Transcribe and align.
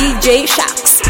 DJ 0.00 0.48
Sharks. 0.48 1.04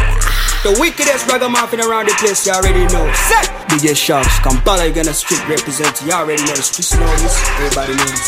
The 0.67 0.75
wickedest 0.75 1.23
ragamuffin 1.31 1.79
around 1.79 2.11
the 2.11 2.15
place, 2.19 2.43
you 2.43 2.51
already 2.51 2.83
know. 2.91 3.07
Set! 3.31 3.47
DJ 3.71 3.95
Sharks, 3.95 4.35
Kampala, 4.43 4.83
you 4.83 4.91
gonna 4.91 5.15
street 5.15 5.39
represent, 5.47 5.95
you 6.03 6.11
already 6.11 6.43
know 6.43 6.59
the 6.59 6.61
streets 6.61 6.91
know 6.99 7.07
this, 7.23 7.39
everybody 7.55 7.95
knows. 7.95 8.19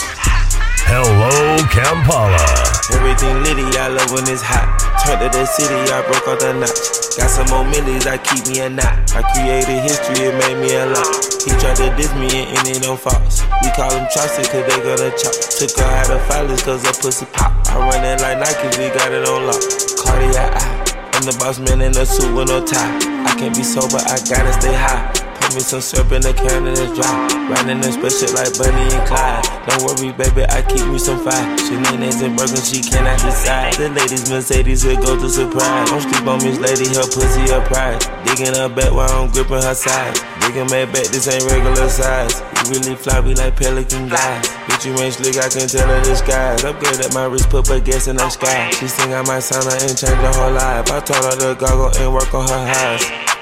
Hello, 0.88 1.60
Kampala. 1.68 2.40
Everything 2.96 3.44
litty, 3.44 3.68
I 3.76 3.92
love 3.92 4.08
when 4.16 4.24
it's 4.32 4.40
hot. 4.40 4.72
Turned 5.04 5.20
to 5.20 5.28
the 5.36 5.44
city, 5.44 5.76
I 5.92 6.00
broke 6.08 6.32
all 6.32 6.40
the 6.40 6.56
knots. 6.56 7.20
Got 7.20 7.28
some 7.28 7.52
more 7.52 7.68
millies, 7.68 8.08
I 8.08 8.16
keep 8.24 8.48
me 8.48 8.64
a 8.64 8.72
knot. 8.72 9.12
I 9.12 9.20
created 9.36 9.84
history, 9.84 10.32
it 10.32 10.36
made 10.48 10.64
me 10.64 10.80
a 10.80 10.88
lot. 10.88 11.12
He 11.44 11.52
tried 11.60 11.76
to 11.84 11.92
diss 12.00 12.16
me 12.16 12.56
and 12.56 12.64
it 12.64 12.80
ain't 12.80 12.88
no 12.88 12.96
false. 12.96 13.44
We 13.60 13.68
call 13.76 13.92
him 13.92 14.08
Chaucer, 14.08 14.48
cause 14.48 14.64
they 14.64 14.80
gonna 14.80 15.12
chop. 15.20 15.36
Took 15.60 15.76
her 15.76 15.92
out 15.92 16.08
of 16.08 16.24
filers, 16.32 16.64
cause 16.64 16.88
her 16.88 16.96
pussy 16.96 17.28
pop. 17.36 17.52
I 17.68 17.84
run 17.84 18.00
it 18.00 18.24
like 18.24 18.40
Nike, 18.40 18.72
we 18.80 18.88
got 18.96 19.12
it 19.12 19.28
on 19.28 19.52
lock. 19.52 19.93
Cardiac 20.14 20.54
eye. 20.54 21.10
I'm 21.14 21.24
the 21.24 21.36
boss 21.40 21.58
man 21.58 21.82
in 21.82 21.98
a 21.98 22.06
suit 22.06 22.36
with 22.36 22.48
no 22.48 22.64
tie. 22.64 22.98
I 23.26 23.36
can't 23.36 23.56
be 23.56 23.64
sober, 23.64 23.98
I 23.98 24.20
gotta 24.30 24.54
stay 24.54 24.74
high. 24.74 25.23
Me 25.54 25.62
some 25.62 25.86
syrup 25.86 26.10
in 26.10 26.26
the 26.26 26.34
can 26.34 26.66
and 26.66 26.74
it's 26.74 26.90
dry. 26.98 27.14
Riding 27.46 27.86
in 27.86 27.92
special 27.94 28.34
like 28.34 28.58
Bonnie 28.58 28.90
and 28.90 29.06
Clyde. 29.06 29.46
Don't 29.70 29.86
worry, 29.86 30.10
baby, 30.10 30.50
I 30.50 30.66
keep 30.66 30.82
me 30.90 30.98
some 30.98 31.22
fire. 31.22 31.46
Shenanigans 31.62 32.26
and 32.26 32.34
burgers, 32.34 32.74
she 32.74 32.82
cannot 32.82 33.22
decide. 33.22 33.78
The 33.78 33.94
ladies 33.94 34.26
Mercedes 34.34 34.82
will 34.82 34.98
go 34.98 35.14
to 35.14 35.30
surprise. 35.30 35.94
Don't 35.94 36.02
sleep 36.02 36.26
on 36.26 36.42
Miss 36.42 36.58
Lady, 36.58 36.90
her 36.98 37.06
pussy 37.06 37.54
a 37.54 37.62
prize. 37.70 38.02
Digging 38.26 38.58
her 38.58 38.66
back 38.66 38.98
while 38.98 39.06
I'm 39.14 39.30
gripping 39.30 39.62
her 39.62 39.78
sides. 39.78 40.26
Digging 40.42 40.66
my 40.74 40.90
back, 40.90 41.06
this 41.14 41.30
ain't 41.30 41.46
regular 41.46 41.86
size. 41.86 42.42
Really 42.74 42.98
fly, 42.98 43.22
we 43.22 43.38
like 43.38 43.54
pelican 43.54 44.10
guys. 44.10 44.50
Bitch, 44.66 44.90
you 44.90 44.98
ain't 44.98 45.14
slick, 45.14 45.38
I 45.38 45.54
can 45.54 45.70
tell 45.70 45.86
her 45.86 46.02
disguise. 46.02 46.66
At 46.66 47.14
my 47.14 47.30
wrist, 47.30 47.54
put 47.54 47.70
her 47.70 47.78
gas 47.78 48.10
in 48.10 48.18
the 48.18 48.26
sky. 48.34 48.74
She 48.74 48.90
sing 48.90 49.14
I 49.14 49.22
might 49.22 49.46
sign 49.46 49.62
her 49.62 49.78
and 49.86 49.94
change 49.94 50.18
her 50.18 50.34
whole 50.34 50.50
life. 50.50 50.90
I 50.90 50.98
told 50.98 51.22
her 51.30 51.38
to 51.46 51.60
goggle 51.62 51.94
and 52.02 52.10
work 52.10 52.34
on 52.34 52.50
her 52.50 52.66
eyes. 52.74 53.33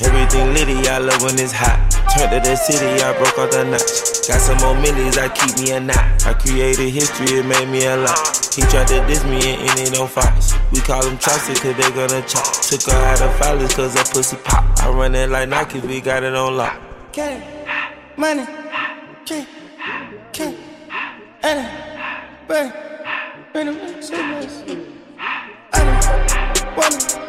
Everything 0.00 0.54
litty, 0.54 0.88
I 0.88 0.98
love 0.98 1.20
when 1.22 1.38
it's 1.38 1.52
hot. 1.52 1.76
Turned 2.16 2.32
to 2.32 2.40
the 2.40 2.56
city, 2.56 3.02
I 3.02 3.12
broke 3.18 3.38
all 3.38 3.46
the 3.46 3.64
knots. 3.64 4.26
Got 4.26 4.40
some 4.40 4.56
more 4.58 4.74
millies, 4.80 5.18
I 5.18 5.28
keep 5.28 5.58
me 5.58 5.72
a 5.72 5.80
knot. 5.80 6.26
I 6.26 6.32
created 6.32 6.88
history, 6.88 7.38
it 7.38 7.44
made 7.44 7.68
me 7.68 7.84
a 7.84 7.96
lot. 7.98 8.16
He 8.54 8.62
tried 8.62 8.88
to 8.88 9.04
diss 9.06 9.22
me 9.24 9.54
and 9.54 9.78
ain't 9.78 9.92
no 9.92 10.06
fox. 10.06 10.54
We 10.72 10.80
call 10.80 11.04
him 11.04 11.18
Chaucer, 11.18 11.54
cause 11.54 11.76
they 11.76 11.90
gonna 11.92 12.22
chop. 12.26 12.44
Took 12.62 12.82
her 12.88 12.98
out 13.04 13.20
of 13.20 13.30
filers, 13.36 13.76
cause 13.76 13.94
her 13.94 14.04
pussy 14.04 14.36
pop. 14.44 14.64
I 14.80 14.88
run 14.88 15.14
it 15.14 15.28
like 15.28 15.48
Nike, 15.48 15.80
we 15.80 16.00
got 16.00 16.22
it 16.22 16.34
on 16.34 16.56
lock. 16.56 16.80
Get 17.12 17.42
it, 17.42 18.16
money, 18.16 18.46
drink, 19.26 19.46
king, 20.32 20.56
and 21.42 21.60
it, 21.60 21.70
burn 22.48 23.68
it, 23.68 24.02
so 24.02 24.16
nice. 24.16 24.64
I 25.74 25.84
don't 26.74 27.21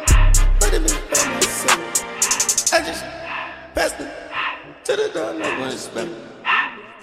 to 3.92 4.96
the 4.96 5.32
no 5.38 5.60
one 5.60 5.76
smell. 5.76 6.08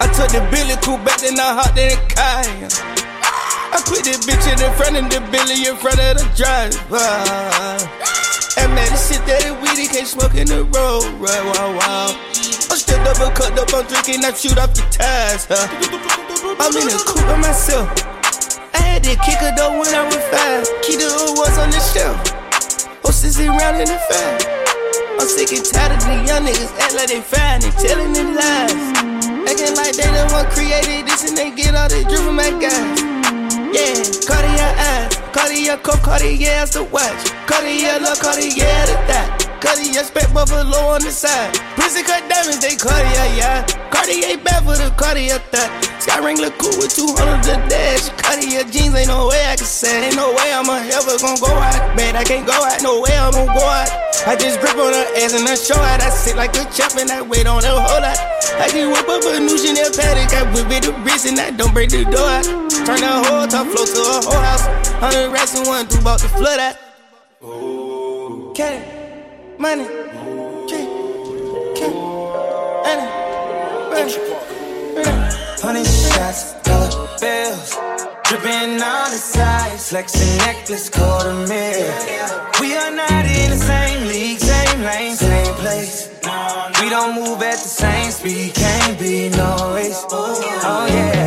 I 0.00 0.06
took 0.10 0.34
the 0.34 0.42
Billy 0.50 0.74
cool 0.82 0.98
back, 1.06 1.20
then 1.22 1.38
I 1.38 1.54
hopped 1.54 1.78
in 1.78 1.94
the 1.94 1.98
car. 2.10 2.42
I 3.70 3.78
put 3.86 4.02
the 4.02 4.18
bitch 4.26 4.50
in 4.50 4.58
the 4.58 4.66
front 4.74 4.98
of 4.98 5.06
the 5.06 5.22
Billy 5.30 5.62
in 5.62 5.76
front 5.78 6.02
of 6.02 6.18
the 6.18 6.26
driver. 6.34 6.98
And 8.58 8.74
man, 8.74 8.90
the 8.90 8.98
shit 8.98 9.22
that 9.30 9.46
it 9.46 9.54
weedy 9.62 9.86
can't 9.86 10.10
smoke 10.10 10.34
in 10.34 10.50
the 10.50 10.66
road, 10.74 11.06
right? 11.22 11.44
Wow, 11.54 11.78
wow. 11.78 12.08
I'm 12.18 12.78
still 12.78 12.98
double 13.06 13.30
cut 13.30 13.54
up, 13.54 13.70
I'm 13.70 13.86
drinking, 13.86 14.26
I 14.26 14.34
shoot 14.34 14.58
off 14.58 14.74
the 14.74 14.82
tires, 14.90 15.46
huh? 15.46 15.70
I'm 16.58 16.74
in 16.74 16.90
the 16.90 16.98
coupe 17.06 17.22
by 17.30 17.38
myself. 17.38 17.86
I 18.74 18.82
had 18.82 19.04
to 19.04 19.14
kick 19.22 19.38
her 19.38 19.54
though 19.54 19.78
when 19.78 19.94
I 19.94 20.02
was 20.02 20.18
five. 20.34 20.66
The 20.82 21.06
old 21.06 21.38
ones 21.38 21.58
on 21.62 21.70
the 21.70 21.78
shelf. 21.94 22.18
Horses 23.06 23.38
around 23.38 23.78
in 23.78 23.86
the 23.86 23.98
fast. 24.10 24.61
I'm 25.22 25.28
sick 25.28 25.52
and 25.52 25.64
tired 25.64 25.92
of 25.92 26.02
the 26.02 26.14
young 26.26 26.42
niggas 26.44 26.76
act 26.80 26.96
like 26.96 27.06
they 27.06 27.20
fine 27.20 27.62
and 27.62 27.72
telling 27.78 28.12
them 28.12 28.34
lies. 28.34 28.74
Acting 29.46 29.76
like 29.76 29.94
they 29.94 30.10
the 30.10 30.26
one 30.34 30.50
created 30.50 31.06
this 31.06 31.28
and 31.28 31.38
they 31.38 31.54
get 31.54 31.76
all 31.76 31.88
the 31.88 32.02
drip 32.02 32.22
from 32.22 32.34
my 32.34 32.50
guys. 32.50 32.98
Yeah, 33.70 34.02
Cartier 34.26 34.74
eyes, 34.82 35.14
Cartier 35.30 35.76
coat, 35.76 36.02
Cartier 36.02 36.66
the 36.66 36.82
watch, 36.90 37.30
Cartier 37.46 38.00
look, 38.00 38.18
Cartier 38.18 38.50
the 38.50 38.98
thigh. 39.06 39.41
Cartier 39.62 40.02
spec 40.02 40.26
buffalo 40.34 40.90
on 40.90 41.06
the 41.06 41.14
side. 41.14 41.54
Prison 41.78 42.02
cut 42.02 42.26
diamonds, 42.26 42.58
they 42.58 42.74
Cartier, 42.74 43.14
yeah. 43.38 43.62
yeah. 43.62 43.90
Cartier 43.94 44.34
bad 44.42 44.66
for 44.66 44.74
the 44.74 44.90
Cartier 44.98 45.38
thigh. 45.54 45.70
Sky 46.02 46.18
Wrangler 46.18 46.50
cool 46.58 46.74
with 46.82 46.90
200 46.90 47.46
the 47.46 47.54
dash. 47.70 48.10
Cartier 48.18 48.66
jeans, 48.66 48.90
ain't 48.98 49.06
no 49.06 49.30
way 49.30 49.38
I 49.46 49.54
can 49.54 49.64
say. 49.64 50.10
Ain't 50.10 50.18
no 50.18 50.34
way 50.34 50.50
I'm 50.50 50.66
ever 50.66 51.14
gonna 51.22 51.38
go 51.38 51.46
out. 51.46 51.94
Man, 51.94 52.18
I 52.18 52.24
can't 52.26 52.42
go 52.42 52.58
out, 52.58 52.82
no 52.82 53.06
way 53.06 53.14
I'm 53.14 53.30
gonna 53.30 53.54
go 53.54 53.62
out. 53.62 53.86
I 54.26 54.34
just 54.34 54.58
grip 54.58 54.74
on 54.74 54.90
her 54.90 55.06
ass 55.22 55.38
and 55.38 55.46
I 55.46 55.54
show 55.54 55.78
out. 55.78 56.02
I 56.02 56.10
sit 56.10 56.34
like 56.34 56.58
a 56.58 56.66
champ 56.74 56.98
and 56.98 57.06
I 57.06 57.22
wait 57.22 57.46
on 57.46 57.62
her 57.62 57.78
whole 57.78 58.02
lot. 58.02 58.18
I 58.58 58.66
just 58.66 58.90
whip 58.90 59.06
up 59.06 59.22
a 59.30 59.38
new 59.38 59.54
Chanel 59.54 59.94
paddock. 59.94 60.34
I 60.34 60.42
whip 60.50 60.74
it 60.74 60.90
the 60.90 60.92
wrist 61.06 61.30
and 61.30 61.38
I 61.38 61.54
don't 61.54 61.70
break 61.70 61.90
the 61.90 62.02
door 62.02 62.26
out. 62.26 62.50
Turn 62.82 62.98
the 62.98 63.14
whole 63.30 63.46
top 63.46 63.70
floor 63.70 63.86
to 63.86 64.00
a 64.10 64.18
whole 64.26 64.42
house. 64.42 64.66
Hundred 64.98 65.30
racks 65.30 65.54
and 65.54 65.70
one, 65.70 65.86
two 65.86 66.02
about 66.02 66.18
to 66.18 66.28
flood 66.34 66.58
out. 66.58 66.74
Cat 68.58 69.01
money, 69.62 69.86
drink, 70.66 70.90
king, 71.78 71.94
money, 72.82 73.06
Hundred 75.62 75.86
shots, 75.86 76.54
dollar 76.64 77.06
bills, 77.20 77.70
dripping 78.24 78.82
on 78.82 79.08
the 79.14 79.20
sides, 79.34 79.90
flexing 79.90 80.36
necklace, 80.38 80.90
quarter 80.90 81.32
mil. 81.46 81.94
We 82.60 82.76
are 82.76 82.90
not 82.90 83.24
in 83.24 83.50
the 83.54 83.62
same 83.72 84.08
league, 84.08 84.40
same 84.40 84.82
lane, 84.82 85.14
same 85.14 85.54
place. 85.62 86.10
We 86.80 86.88
don't 86.90 87.14
move 87.14 87.40
at 87.40 87.58
the 87.62 87.72
same 87.82 88.10
speed, 88.10 88.54
can't 88.54 88.98
be 88.98 89.28
no 89.28 89.74
race. 89.76 90.04
Oh 90.10 90.86
yeah, 90.90 91.21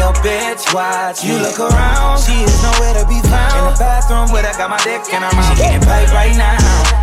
your 0.00 0.16
bitch, 0.24 0.64
watch 0.72 1.20
you 1.22 1.36
look 1.36 1.60
around. 1.60 2.16
She 2.24 2.32
is 2.32 2.56
nowhere 2.64 2.96
to 2.96 3.04
be 3.04 3.20
found. 3.28 3.52
In 3.60 3.64
the 3.68 3.76
bathroom 3.76 4.32
where 4.32 4.40
I 4.40 4.56
got 4.56 4.72
my 4.72 4.80
dick 4.80 5.04
in 5.12 5.20
her 5.20 5.28
mouth. 5.36 5.52
She 5.52 5.60
getting 5.60 5.84
paid 5.84 6.08
right 6.16 6.32
now. 6.40 6.56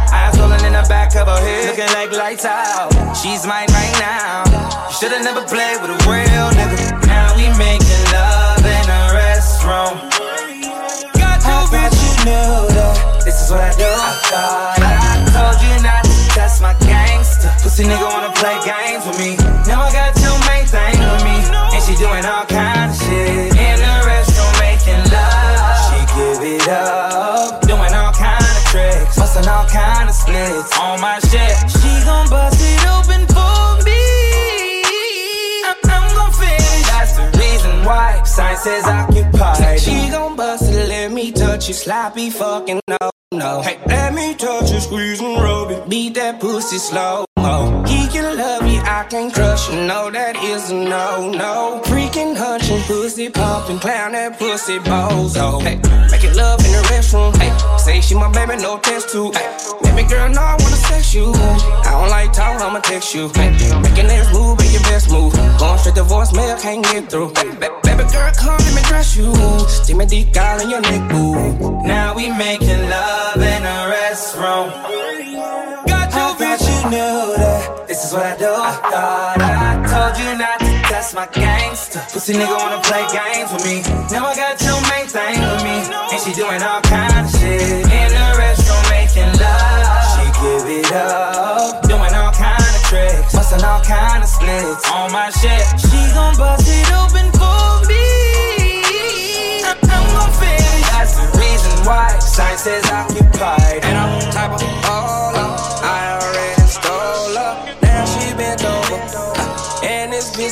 Eyes 0.10 0.34
rolling 0.42 0.66
in 0.66 0.74
the 0.74 0.86
back 0.90 1.14
of 1.14 1.30
her 1.30 1.38
head, 1.38 1.70
looking 1.70 1.94
like 1.94 2.12
lights 2.12 2.46
out. 2.46 2.90
She's 3.14 3.46
mine 3.46 3.70
right 3.70 3.96
now. 4.02 4.50
You 4.90 4.94
should've 4.98 5.22
never 5.22 5.46
played 5.46 5.78
with 5.78 5.94
a 5.94 6.00
real 6.10 6.50
nigga. 6.58 7.06
Now 7.06 7.38
we 7.38 7.46
making 7.62 8.04
love 8.10 8.66
in 8.66 8.86
a 8.90 9.02
restroom. 9.14 9.94
Got 11.22 11.38
you, 11.46 11.60
bitch. 11.70 11.98
you 12.02 12.14
knew 12.26 12.58
that. 12.74 13.22
This 13.24 13.38
is 13.46 13.52
what 13.54 13.62
I 13.62 13.74
do. 13.78 13.86
I 13.86 14.14
thought 14.26 14.82
I 14.82 15.14
told 15.38 15.58
you 15.62 15.74
not 15.86 16.02
to 16.02 16.16
test 16.34 16.66
my 16.66 16.74
gangster. 16.82 17.54
Pussy 17.62 17.86
nigga 17.86 18.10
wanna 18.10 18.34
play 18.34 18.58
games 18.66 19.06
with 19.06 19.20
me. 19.22 19.57
Says 38.58 38.86
occupied. 38.86 39.80
She 39.80 40.10
gon' 40.10 40.36
bust 40.36 40.72
it, 40.72 40.90
let 40.90 41.12
me 41.12 41.32
touch 41.32 41.68
you. 41.68 41.74
Sloppy 41.74 42.30
fucking 42.30 42.80
no, 42.88 43.10
no. 43.34 43.62
Hey, 43.62 43.80
let 43.88 44.14
me 44.14 44.36
touch 44.36 44.72
you, 44.72 44.80
squeeze 44.80 45.20
and 45.22 45.42
rub 45.42 45.72
it. 45.72 45.90
Beat 45.90 46.16
that 46.16 46.40
pussy 46.40 46.78
slow 46.78 47.26
He 47.88 48.08
can 48.10 48.38
love 48.38 48.68
you, 48.68 48.82
I 48.84 49.06
can 49.10 49.32
crush 49.32 49.70
you. 49.70 49.88
No, 49.88 50.12
that 50.12 50.36
is 50.44 50.70
a 50.70 50.76
no, 50.76 51.32
no. 51.32 51.82
Freaking 51.86 52.36
hunching, 52.36 52.82
pussy 52.84 53.30
pumping, 53.30 53.80
clown 53.80 54.12
that 54.12 54.38
pussy 54.38 54.80
bozo. 54.80 55.62
Hey, 55.62 55.78
making 56.12 56.36
love 56.36 56.60
in 56.66 56.72
the 56.74 56.84
restroom. 56.92 57.32
Hey, 57.38 57.52
say 57.78 58.02
she 58.02 58.16
my 58.16 58.30
baby, 58.32 58.58
no 58.62 58.78
test 58.80 59.10
tube. 59.10 59.34
Hey, 59.34 59.48
baby 59.82 60.04
girl, 60.10 60.28
no, 60.30 60.42
I 60.42 60.58
wanna 60.60 60.76
sex 60.92 61.14
you. 61.14 61.32
I 61.88 61.92
don't 61.96 62.10
like 62.10 62.34
talking, 62.34 62.62
I'ma 62.62 62.80
text 62.80 63.16
you. 63.16 63.30
Hey, 63.30 63.52
making 63.80 64.08
this 64.08 64.28
move, 64.34 64.58
be 64.58 64.68
your 64.68 64.84
best 64.84 65.10
move. 65.10 65.32
Going 65.58 65.80
straight 65.80 65.96
to 65.96 66.04
voicemail, 66.04 66.60
can't 66.62 66.84
get 66.84 67.10
through. 67.10 67.32
Hey, 67.34 67.56
baby 67.56 68.04
girl, 68.12 68.32
come 68.36 68.60
let 68.60 68.76
me 68.76 68.82
dress 68.92 69.16
you. 69.16 69.32
Stick 69.70 69.96
me 69.96 70.06
deep 70.06 70.36
all 70.36 70.60
in 70.60 70.70
your 70.70 70.82
neck, 70.82 71.10
boo. 71.10 71.80
Now 71.88 72.14
we 72.14 72.30
making 72.30 72.90
love 72.90 73.38
in 73.40 73.64
a 73.64 73.78
restroom. 73.96 75.77
Knew 76.90 77.36
that. 77.36 77.88
This 77.88 78.04
is 78.06 78.14
what 78.14 78.24
I 78.24 78.36
do. 78.38 78.48
I 78.48 78.72
thought 78.92 79.40
I 79.44 79.76
told 79.88 80.16
you 80.20 80.30
not 80.40 80.60
to 80.60 80.72
test 80.88 81.16
my 81.16 81.28
gangster. 81.28 82.00
Pussy 82.12 82.34
nigga 82.34 82.56
wanna 82.56 82.82
play 82.84 83.04
games 83.12 83.52
with 83.52 83.64
me. 83.68 83.84
Now 84.12 84.28
I 84.28 84.36
got 84.36 84.56
two 84.60 84.76
main 84.92 85.08
things 85.08 85.40
with 85.40 85.64
me. 85.68 85.84
And 86.12 86.20
she 86.24 86.32
doing 86.34 86.64
all 86.64 86.82
kind 86.88 87.12
of 87.20 87.28
shit. 87.32 87.84
In 87.92 88.10
the 88.12 88.28
restroom 88.40 88.84
making 88.88 89.32
love. 89.40 90.08
She 90.16 90.26
give 90.40 90.66
it 90.80 90.92
up. 90.96 91.84
Doing 91.88 92.14
all 92.16 92.32
kind 92.32 92.56
of 92.56 92.84
tricks. 92.88 93.36
Busting 93.36 93.64
all 93.64 93.84
kind 93.84 94.24
of 94.24 94.30
splits 94.30 94.84
on 94.92 95.12
my 95.12 95.30
shit. 95.32 95.64
She 95.80 96.00
gon' 96.16 96.36
bust 96.40 96.68
it 96.68 96.88
open 96.96 97.28
for 97.36 97.84
me. 97.92 98.04
I'm 99.68 99.80
gon' 99.84 100.32
finish. 100.40 100.88
That's 100.96 101.20
the 101.20 101.28
reason 101.36 101.74
why 101.84 102.16
science 102.20 102.64
says 102.64 102.88
occupied. 102.92 103.84
And 103.84 103.96
I'm 103.98 104.32
type 104.32 104.56
of 104.56 104.64
all 104.88 105.36
up. 105.36 105.67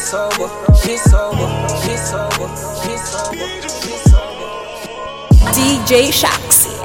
It's. 0.05 0.45
DJ 5.55 6.11
Shaxi. 6.11 6.75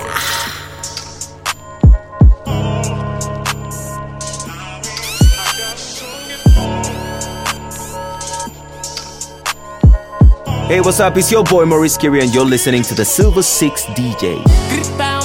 Hey, 10.66 10.80
what's 10.80 11.00
up? 11.00 11.16
It's 11.18 11.30
your 11.30 11.44
boy 11.44 11.66
Maurice 11.66 11.98
Carey, 11.98 12.20
and 12.20 12.34
you're 12.34 12.44
listening 12.46 12.82
to 12.84 12.94
the 12.94 13.04
Silver 13.04 13.42
Six 13.42 13.84
DJ. 13.86 14.79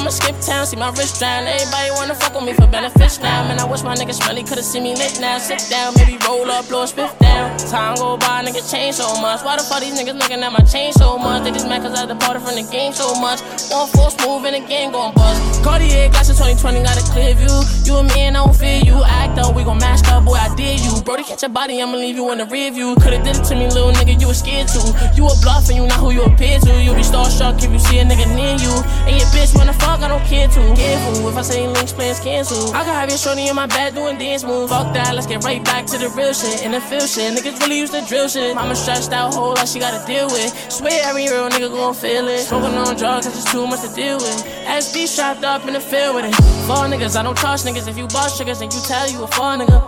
I'ma 0.05 0.13
skip 0.13 0.39
town, 0.39 0.67
see 0.67 0.77
my 0.77 0.91
wrist 0.91 1.17
drown. 1.17 1.47
Everybody 1.47 1.89
wanna 1.97 2.13
fuck 2.13 2.35
with 2.35 2.45
me 2.45 2.53
for 2.53 2.67
benefits 2.67 3.17
now. 3.19 3.41
Man, 3.47 3.59
I 3.59 3.65
wish 3.65 3.81
my 3.81 3.95
niggas 3.95 4.21
really 4.29 4.43
could've 4.43 4.63
seen 4.63 4.83
me 4.83 4.93
lit 4.93 5.19
now. 5.19 5.39
Sit 5.39 5.65
down, 5.67 5.95
maybe 5.97 6.15
roll 6.27 6.45
up, 6.45 6.69
blow 6.69 6.83
a 6.83 6.85
spiff 6.85 7.17
down. 7.17 7.57
Time 7.57 7.95
go 7.95 8.15
by, 8.15 8.45
niggas 8.45 8.69
change 8.69 9.01
so 9.01 9.19
much. 9.19 9.41
Why 9.41 9.57
the 9.57 9.63
fuck 9.63 9.81
these 9.81 9.97
niggas 9.97 10.13
looking 10.13 10.43
at 10.43 10.51
my 10.53 10.61
chain 10.61 10.93
so 10.93 11.17
much? 11.17 11.43
They 11.43 11.49
just 11.49 11.67
mad 11.67 11.81
cause 11.81 11.97
I 11.97 12.05
departed 12.05 12.43
from 12.43 12.53
the 12.53 12.69
game 12.69 12.93
so 12.93 13.15
much. 13.19 13.41
One 13.73 13.89
force 13.97 14.13
move 14.21 14.45
in 14.45 14.53
the 14.53 14.61
game 14.69 14.91
gon' 14.91 15.11
bust. 15.15 15.63
Cartier 15.63 16.09
glasses 16.09 16.37
2020 16.37 16.83
got 16.85 17.01
a 17.01 17.05
clear 17.09 17.33
view. 17.33 17.57
You 17.89 17.97
and 17.97 18.07
me 18.13 18.29
and 18.29 18.37
I 18.37 18.45
don't 18.45 18.55
fear 18.55 18.85
you. 18.85 19.01
Act 19.01 19.39
up, 19.39 19.55
we 19.55 19.63
gon' 19.63 19.79
mash 19.79 20.05
up, 20.13 20.25
boy, 20.25 20.37
I 20.37 20.53
did 20.53 20.85
you. 20.85 21.01
Brody, 21.01 21.23
catch 21.23 21.41
your 21.41 21.49
body, 21.49 21.81
I'ma 21.81 21.97
leave 21.97 22.15
you 22.15 22.29
in 22.29 22.37
the 22.37 22.45
rear 22.45 22.69
view. 22.69 22.93
Could've 23.01 23.25
did 23.25 23.37
it 23.37 23.43
to 23.49 23.55
me, 23.55 23.65
little 23.73 23.89
nigga, 23.89 24.21
you 24.21 24.27
was 24.27 24.37
scared 24.37 24.67
to. 24.69 24.81
You 25.17 25.25
a 25.25 25.33
bluff 25.41 25.65
and 25.73 25.81
you 25.81 25.87
not 25.89 25.97
who 25.97 26.11
you 26.11 26.21
appear 26.29 26.59
to. 26.61 26.73
You 26.77 26.93
be 26.93 27.01
starstruck 27.01 27.57
if 27.57 27.73
you 27.73 27.79
see 27.79 27.97
a 27.97 28.05
nigga 28.05 28.29
near 28.37 28.53
you. 28.61 28.73
And 29.09 29.17
your 29.17 29.29
bitch 29.33 29.57
wanna 29.57 29.73
fuck, 29.73 29.94
I 30.01 30.07
don't 30.07 30.23
care 30.25 30.47
to. 30.47 30.61
Careful 30.75 31.29
if 31.29 31.37
I 31.37 31.41
say 31.41 31.67
links, 31.67 31.93
plans 31.93 32.19
cancel. 32.19 32.73
I 32.73 32.83
can 32.83 32.93
have 32.93 33.09
your 33.09 33.17
shorty 33.17 33.47
in 33.47 33.55
my 33.55 33.67
bed 33.67 33.95
doing 33.95 34.17
dance 34.17 34.43
moves. 34.43 34.71
Fuck 34.71 34.93
that, 34.93 35.13
let's 35.15 35.27
get 35.27 35.43
right 35.43 35.63
back 35.63 35.85
to 35.87 35.97
the 35.97 36.09
real 36.09 36.33
shit. 36.33 36.63
And 36.63 36.73
the 36.73 36.81
feel 36.81 37.05
shit. 37.07 37.33
Niggas 37.37 37.59
really 37.59 37.79
used 37.79 37.93
to 37.93 38.05
drill 38.05 38.27
shit. 38.27 38.55
Mama 38.55 38.75
stressed 38.75 39.11
out, 39.13 39.33
whole 39.33 39.53
lot 39.53 39.67
she 39.67 39.79
gotta 39.79 40.05
deal 40.05 40.27
with. 40.27 40.51
Swear 40.71 41.01
every 41.05 41.25
real 41.29 41.49
nigga 41.49 41.69
gon' 41.69 41.93
feel 41.93 42.27
it. 42.27 42.39
Smoking 42.39 42.77
on 42.77 42.95
drugs, 42.95 43.25
it's 43.25 43.35
just 43.35 43.51
too 43.51 43.67
much 43.67 43.81
to 43.81 43.93
deal 43.93 44.17
with. 44.17 44.45
SB 44.65 45.07
strapped 45.07 45.43
up 45.43 45.65
in 45.67 45.73
the 45.73 45.81
field 45.81 46.15
with 46.15 46.25
it. 46.25 46.35
Fall 46.67 46.85
niggas, 46.89 47.15
I 47.15 47.23
don't 47.23 47.37
trust 47.37 47.65
niggas. 47.65 47.87
If 47.87 47.97
you 47.97 48.07
boss 48.07 48.37
triggers, 48.37 48.59
then 48.59 48.71
you 48.71 48.81
tell 48.87 49.09
you 49.09 49.23
a 49.23 49.27
fall 49.27 49.57
nigga. 49.57 49.79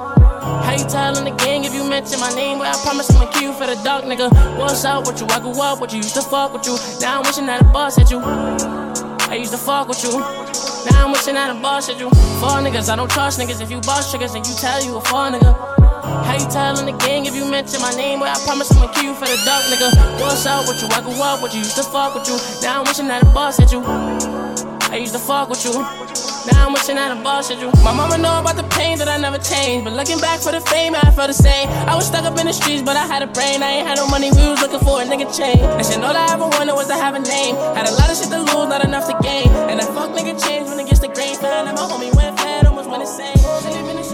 How 0.63 0.73
you 0.73 0.85
tellin' 0.87 1.25
the 1.25 1.35
gang 1.43 1.65
if 1.65 1.73
you 1.73 1.83
mention 1.83 2.19
my 2.19 2.33
name? 2.33 2.59
Well, 2.59 2.73
I 2.73 2.81
promise 2.83 3.09
I'ma 3.11 3.29
kill 3.31 3.51
you 3.51 3.53
for 3.53 3.65
the 3.65 3.75
dark 3.83 4.05
nigga. 4.05 4.29
What's 4.57 4.85
up 4.85 5.05
with 5.05 5.19
you? 5.19 5.27
I 5.27 5.39
grew 5.39 5.59
up 5.61 5.81
with 5.81 5.91
you, 5.91 5.97
used 5.97 6.15
to 6.15 6.21
fuck 6.21 6.53
with 6.53 6.65
you. 6.65 6.77
Now 7.01 7.19
I'm 7.19 7.23
wishing 7.25 7.45
that 7.47 7.61
a 7.61 7.65
boss 7.65 7.97
hit 7.97 8.11
you. 8.11 9.06
I 9.29 9.35
used 9.35 9.51
to 9.51 9.57
fuck 9.57 9.89
with 9.89 10.01
you. 10.03 10.19
Now 10.19 11.05
I'm 11.05 11.11
wishing 11.11 11.35
that 11.35 11.51
a 11.55 11.59
boss 11.59 11.89
at 11.89 11.99
you. 11.99 12.09
Fall 12.39 12.63
niggas, 12.63 12.89
I 12.89 12.95
don't 12.95 13.11
trust 13.11 13.39
niggas. 13.39 13.61
If 13.61 13.69
you 13.69 13.81
boss 13.81 14.09
triggers, 14.09 14.33
then 14.33 14.43
you 14.45 14.55
tell 14.55 14.81
you 14.83 14.95
a 14.95 15.01
fall 15.01 15.31
nigga. 15.31 15.51
How 16.23 16.33
you 16.33 16.47
tellin' 16.49 16.85
the 16.85 16.97
gang 17.05 17.25
if 17.25 17.35
you 17.35 17.49
mention 17.49 17.81
my 17.81 17.91
name? 17.91 18.21
Well, 18.21 18.33
I 18.33 18.39
promise 18.45 18.71
I'ma 18.71 18.91
kill 18.93 19.03
you 19.03 19.13
for 19.13 19.25
the 19.25 19.37
dark 19.43 19.65
nigga. 19.65 19.91
What's 20.21 20.45
up 20.45 20.67
with 20.67 20.81
you? 20.81 20.87
I 20.91 21.01
grew 21.01 21.21
up 21.21 21.43
with 21.43 21.53
you, 21.53 21.59
used 21.59 21.75
to 21.75 21.83
fuck 21.83 22.15
with 22.15 22.27
you. 22.29 22.37
Now 22.61 22.79
I'm 22.79 22.85
wishing 22.87 23.07
that 23.07 23.23
a 23.23 23.25
boss 23.25 23.59
at 23.59 23.71
you. 23.71 23.83
I 23.83 24.95
used 24.95 25.13
to 25.13 25.19
fuck 25.19 25.49
with 25.49 25.63
you. 25.65 26.36
Now 26.47 26.67
I'm 26.67 26.73
wishing 26.73 26.95
that 26.95 27.11
a 27.11 27.19
boss 27.21 27.49
hit 27.49 27.59
you. 27.59 27.71
My 27.83 27.91
mama 27.91 28.17
know 28.17 28.39
about 28.39 28.55
the 28.55 28.63
pain 28.71 28.97
that 28.99 29.07
I 29.07 29.17
never 29.17 29.37
changed. 29.37 29.83
But 29.83 29.93
looking 29.93 30.19
back 30.19 30.39
for 30.39 30.51
the 30.51 30.61
fame, 30.61 30.95
I 30.95 31.11
felt 31.11 31.27
the 31.27 31.33
same. 31.33 31.67
I 31.87 31.95
was 31.95 32.07
stuck 32.07 32.23
up 32.23 32.39
in 32.39 32.47
the 32.47 32.53
streets, 32.53 32.81
but 32.81 32.95
I 32.95 33.05
had 33.05 33.21
a 33.21 33.27
brain. 33.27 33.61
I 33.61 33.83
ain't 33.83 33.87
had 33.87 33.97
no 33.97 34.07
money, 34.07 34.31
we 34.31 34.47
was 34.47 34.61
looking 34.61 34.79
for 34.79 35.01
a 35.01 35.05
nigga 35.05 35.27
change. 35.27 35.59
And 35.59 35.85
shit, 35.85 35.99
all 35.99 36.15
I 36.15 36.31
ever 36.31 36.47
wanted 36.47 36.73
was 36.73 36.87
to 36.87 36.95
have 36.95 37.15
a 37.15 37.19
name. 37.19 37.55
Had 37.75 37.87
a 37.87 37.95
lot 37.99 38.09
of 38.09 38.15
shit 38.15 38.31
to 38.31 38.39
lose, 38.39 38.67
not 38.71 38.83
enough 38.83 39.07
to 39.11 39.15
gain. 39.21 39.49
And 39.67 39.79
that 39.79 39.89
fuck 39.91 40.11
nigga 40.15 40.39
change 40.39 40.69
when 40.69 40.79
it 40.79 40.87
gets 40.87 40.99
the 40.99 41.09
grain. 41.09 41.35
Found 41.37 41.67
out 41.67 41.75
my 41.75 41.83
homie 41.83 42.15
went 42.15 42.39
fat, 42.39 42.65
almost 42.65 42.89
went 42.89 43.03
insane. 43.03 43.35
Shit, 43.35 43.75
live 43.75 44.06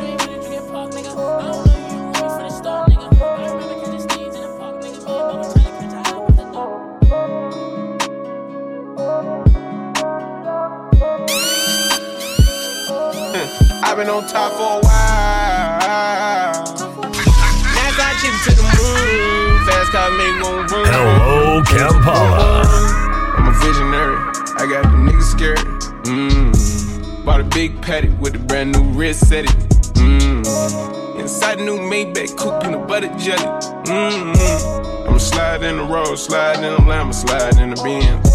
I've 13.94 14.00
been 14.00 14.10
on 14.10 14.28
top 14.28 14.54
for 14.54 14.64
a 14.64 14.82
while. 14.82 15.80
NASA 17.78 18.08
chip 18.20 18.34
to 18.46 18.56
the 18.58 18.64
moon. 18.74 19.66
Fast 19.68 19.92
car 19.92 20.10
make 20.18 20.42
one 20.42 20.66
room. 20.66 20.86
Hello, 20.90 21.62
Kampala. 21.62 22.64
I'm 23.38 23.50
a 23.50 23.52
visionary. 23.60 24.18
I 24.58 24.66
got 24.66 24.82
the 24.90 24.98
niggas 24.98 25.30
scared. 25.30 25.60
Mmm. 26.06 27.24
Bought 27.24 27.42
a 27.42 27.44
big 27.44 27.80
patty 27.84 28.10
with 28.10 28.34
a 28.34 28.40
brand 28.40 28.72
new 28.72 28.82
wrist 28.98 29.28
set 29.30 29.46
it. 29.46 29.52
Mmm. 29.94 31.20
Inside 31.20 31.60
a 31.60 31.64
new 31.64 31.78
Maybach 31.78 32.36
coupe 32.36 32.64
in 32.64 32.72
the 32.72 32.80
butter 32.80 33.16
jelly. 33.20 33.46
Mmm. 33.86 34.93
I'm 35.32 35.64
in 35.64 35.78
the 35.78 35.84
road, 35.84 36.16
sliding 36.16 36.66
in 36.66 36.74
the 36.74 36.80
Lambo, 36.80 37.14
sliding 37.14 37.60
in 37.60 37.70
the 37.70 37.82
Benz. 37.82 38.30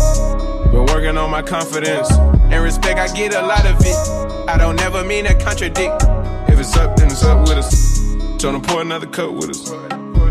Been 0.72 0.86
working 0.86 1.18
on 1.18 1.30
my 1.30 1.42
confidence 1.42 2.10
and 2.10 2.64
respect. 2.64 2.98
I 2.98 3.14
get 3.14 3.34
a 3.34 3.42
lot 3.42 3.66
of 3.66 3.76
it. 3.80 4.48
I 4.48 4.56
don't 4.56 4.80
ever 4.80 5.04
mean 5.04 5.26
to 5.26 5.34
contradict. 5.34 6.02
If 6.48 6.58
it's 6.58 6.74
up, 6.76 6.96
then 6.96 7.08
it's 7.08 7.22
up 7.24 7.40
with 7.40 7.58
us. 7.58 8.00
Tryna 8.38 8.66
pour 8.66 8.80
another 8.80 9.06
cup 9.06 9.32
with 9.32 9.50
us. 9.50 9.70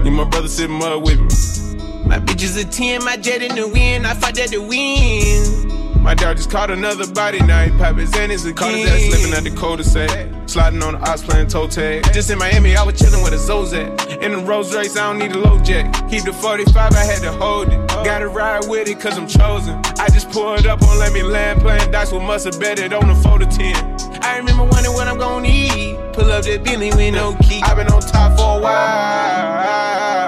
You 0.04 0.12
my 0.12 0.24
brother 0.24 0.48
sitting 0.48 0.76
mud 0.76 1.04
with 1.04 1.20
me. 1.20 2.08
My 2.08 2.20
bitch 2.20 2.42
is 2.42 2.58
a 2.58 2.66
10, 2.66 3.04
my 3.04 3.18
jet 3.18 3.44
in 3.44 3.56
the 3.56 3.68
wind. 3.68 4.08
I 4.08 4.16
fought 4.16 4.34
that 4.36 4.50
to 4.50 4.60
win. 4.60 5.67
My 6.08 6.14
dog 6.16 6.38
just 6.38 6.50
caught 6.50 6.72
another 6.72 7.06
body, 7.06 7.40
now 7.40 7.66
he 7.66 7.72
pop 7.72 7.98
his 7.98 8.16
annies 8.16 8.46
again. 8.46 8.56
Caught 8.56 8.76
his 8.76 8.90
ass 8.90 9.14
slipping 9.14 9.34
at 9.34 9.44
the 9.44 9.52
cul-de-sac. 9.60 10.30
Sliding 10.46 10.82
on 10.82 10.94
the 10.94 11.00
ops 11.02 11.22
playing 11.22 11.48
toe 11.48 11.68
tag. 11.68 12.06
Just 12.14 12.30
in 12.30 12.38
Miami, 12.38 12.78
I 12.78 12.84
was 12.84 12.96
chillin' 12.96 13.22
with 13.26 13.34
a 13.34 13.36
Zozak. 13.36 14.24
In 14.24 14.32
the 14.32 14.38
Rolls 14.38 14.74
Royce, 14.74 14.96
I 14.96 15.12
don't 15.12 15.20
need 15.20 15.34
a 15.34 15.38
low 15.38 15.60
jack. 15.60 15.92
Keep 16.10 16.24
the 16.24 16.32
45, 16.32 16.94
I 16.94 17.04
had 17.04 17.22
to 17.24 17.34
hold 17.34 17.74
it. 17.74 17.88
Gotta 18.06 18.30
ride 18.30 18.70
with 18.70 18.88
it, 18.88 19.02
cause 19.02 19.18
I'm 19.18 19.28
chosen. 19.28 19.82
I 20.00 20.08
just 20.08 20.32
pulled 20.32 20.66
up 20.66 20.82
on 20.82 20.98
Let 20.98 21.12
Me 21.12 21.24
Land, 21.24 21.60
playing 21.60 21.92
dice 21.92 22.14
with 22.14 22.24
must 22.24 22.46
have 22.46 22.58
bet 22.58 22.80
it 22.80 22.94
on 22.94 23.10
the 23.10 23.16
4 23.16 23.40
to 23.40 23.46
10. 23.46 23.76
I 24.24 24.38
remember 24.38 24.64
wondering 24.64 24.96
what 24.96 25.10
I'm 25.10 25.18
gonna 25.18 25.46
eat. 25.46 25.98
Pull 26.14 26.32
up 26.32 26.46
that 26.46 26.64
Bentley 26.64 26.90
with 26.92 27.16
no 27.16 27.36
key. 27.42 27.60
I've 27.64 27.76
been 27.76 27.88
on 27.90 28.00
top 28.00 28.38
for 28.38 28.60
a 28.60 28.62
while. 28.62 30.27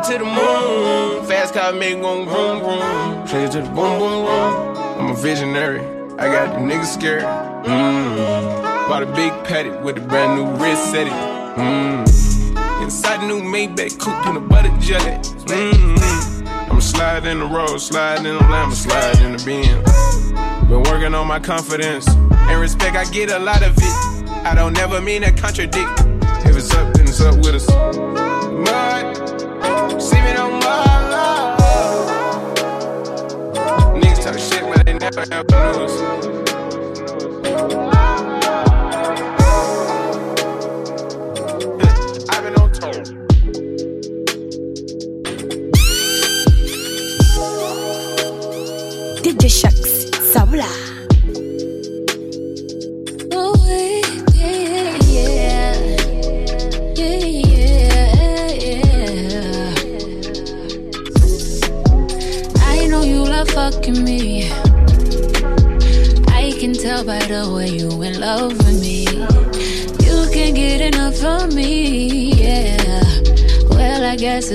It 0.00 0.04
to 0.04 0.18
the 0.18 0.24
moon. 0.24 1.26
Fast 1.26 1.52
car 1.52 1.74
make 1.74 2.00
one 2.00 2.24
vroom 2.24 2.60
vroom. 2.60 3.26
Play 3.26 3.44
it 3.44 3.52
to 3.52 3.60
the 3.60 3.68
boom 3.68 3.98
boom 3.98 4.24
boom. 4.24 4.76
I'm 4.98 5.10
a 5.10 5.14
visionary. 5.14 5.80
I 6.18 6.26
got 6.28 6.54
the 6.54 6.60
niggas 6.60 6.94
scared. 6.94 7.24
Mmm. 7.24 8.62
Bought 8.88 9.02
a 9.02 9.06
big 9.06 9.30
patty 9.44 9.68
with 9.68 9.98
a 9.98 10.00
brand 10.00 10.36
new 10.36 10.46
wrist 10.56 10.90
set 10.90 11.06
it. 11.06 11.12
Mmm. 11.12 12.82
Inside 12.82 13.20
the 13.20 13.26
new 13.26 13.42
Maybach 13.42 13.98
coupe 13.98 14.26
in 14.26 14.34
the 14.34 14.40
butter 14.40 14.74
jelly. 14.78 15.18
Mmm. 15.44 16.70
I'm 16.70 16.80
sliding 16.80 17.32
in 17.32 17.38
the 17.40 17.44
road, 17.44 17.76
sliding 17.76 18.24
in 18.24 18.36
the 18.36 18.44
Lambo, 18.44 18.72
sliding 18.72 19.24
in 19.26 19.32
the 19.36 19.44
Benz. 19.44 20.32
Been 20.70 20.82
working 20.84 21.14
on 21.14 21.26
my 21.26 21.40
confidence 21.40 22.08
and 22.08 22.58
respect. 22.58 22.96
I 22.96 23.04
get 23.10 23.30
a 23.30 23.38
lot 23.38 23.62
of 23.62 23.76
it. 23.76 24.46
I 24.46 24.54
don't 24.54 24.72
never 24.72 25.02
mean 25.02 25.22
to 25.22 25.32
contradict. 25.32 25.90
If 26.46 26.56
it's 26.56 26.72
up, 26.72 26.94
then 26.94 27.06
it's 27.06 27.20
up 27.20 27.36
with 27.36 27.56
us. 27.56 27.68
Mud, 28.50 29.49
see 30.00 30.20
me 30.22 30.32
no 30.32 30.50
more. 30.50 30.60
Niggas 34.00 34.22
talk 34.24 34.38
shit, 34.38 34.62
but 34.74 34.86
they 34.86 34.94
never. 34.94 35.20
I've 42.30 42.42
been 42.44 42.54
on 42.56 42.70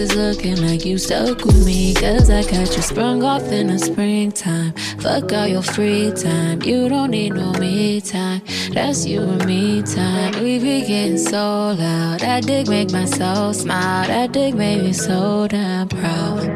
it's 0.05 0.15
looking 0.15 0.61
like 0.61 0.85
you 0.85 0.97
stuck 0.97 1.43
with 1.45 1.65
me. 1.65 1.93
Cause 1.93 2.29
I 2.29 2.43
got 2.43 2.75
you 2.75 2.81
sprung 2.81 3.23
off 3.23 3.43
in 3.51 3.67
the 3.67 3.79
springtime. 3.79 4.73
Fuck 4.99 5.33
all 5.33 5.47
your 5.47 5.63
free 5.63 6.11
time. 6.11 6.61
You 6.61 6.89
don't 6.89 7.11
need 7.11 7.33
no 7.33 7.51
me 7.53 8.01
time. 8.01 8.41
That's 8.71 9.05
you 9.05 9.21
and 9.21 9.45
me 9.45 9.81
time. 9.81 10.33
We 10.43 10.59
be 10.59 10.81
getting 10.81 11.17
so 11.17 11.73
loud. 11.79 12.19
That 12.19 12.45
dick 12.45 12.67
make 12.67 12.91
my 12.91 13.05
soul 13.05 13.53
smile. 13.53 14.07
That 14.07 14.31
dick 14.31 14.53
made 14.53 14.83
me 14.83 14.93
so 14.93 15.47
damn 15.47 15.87
proud. 15.87 16.47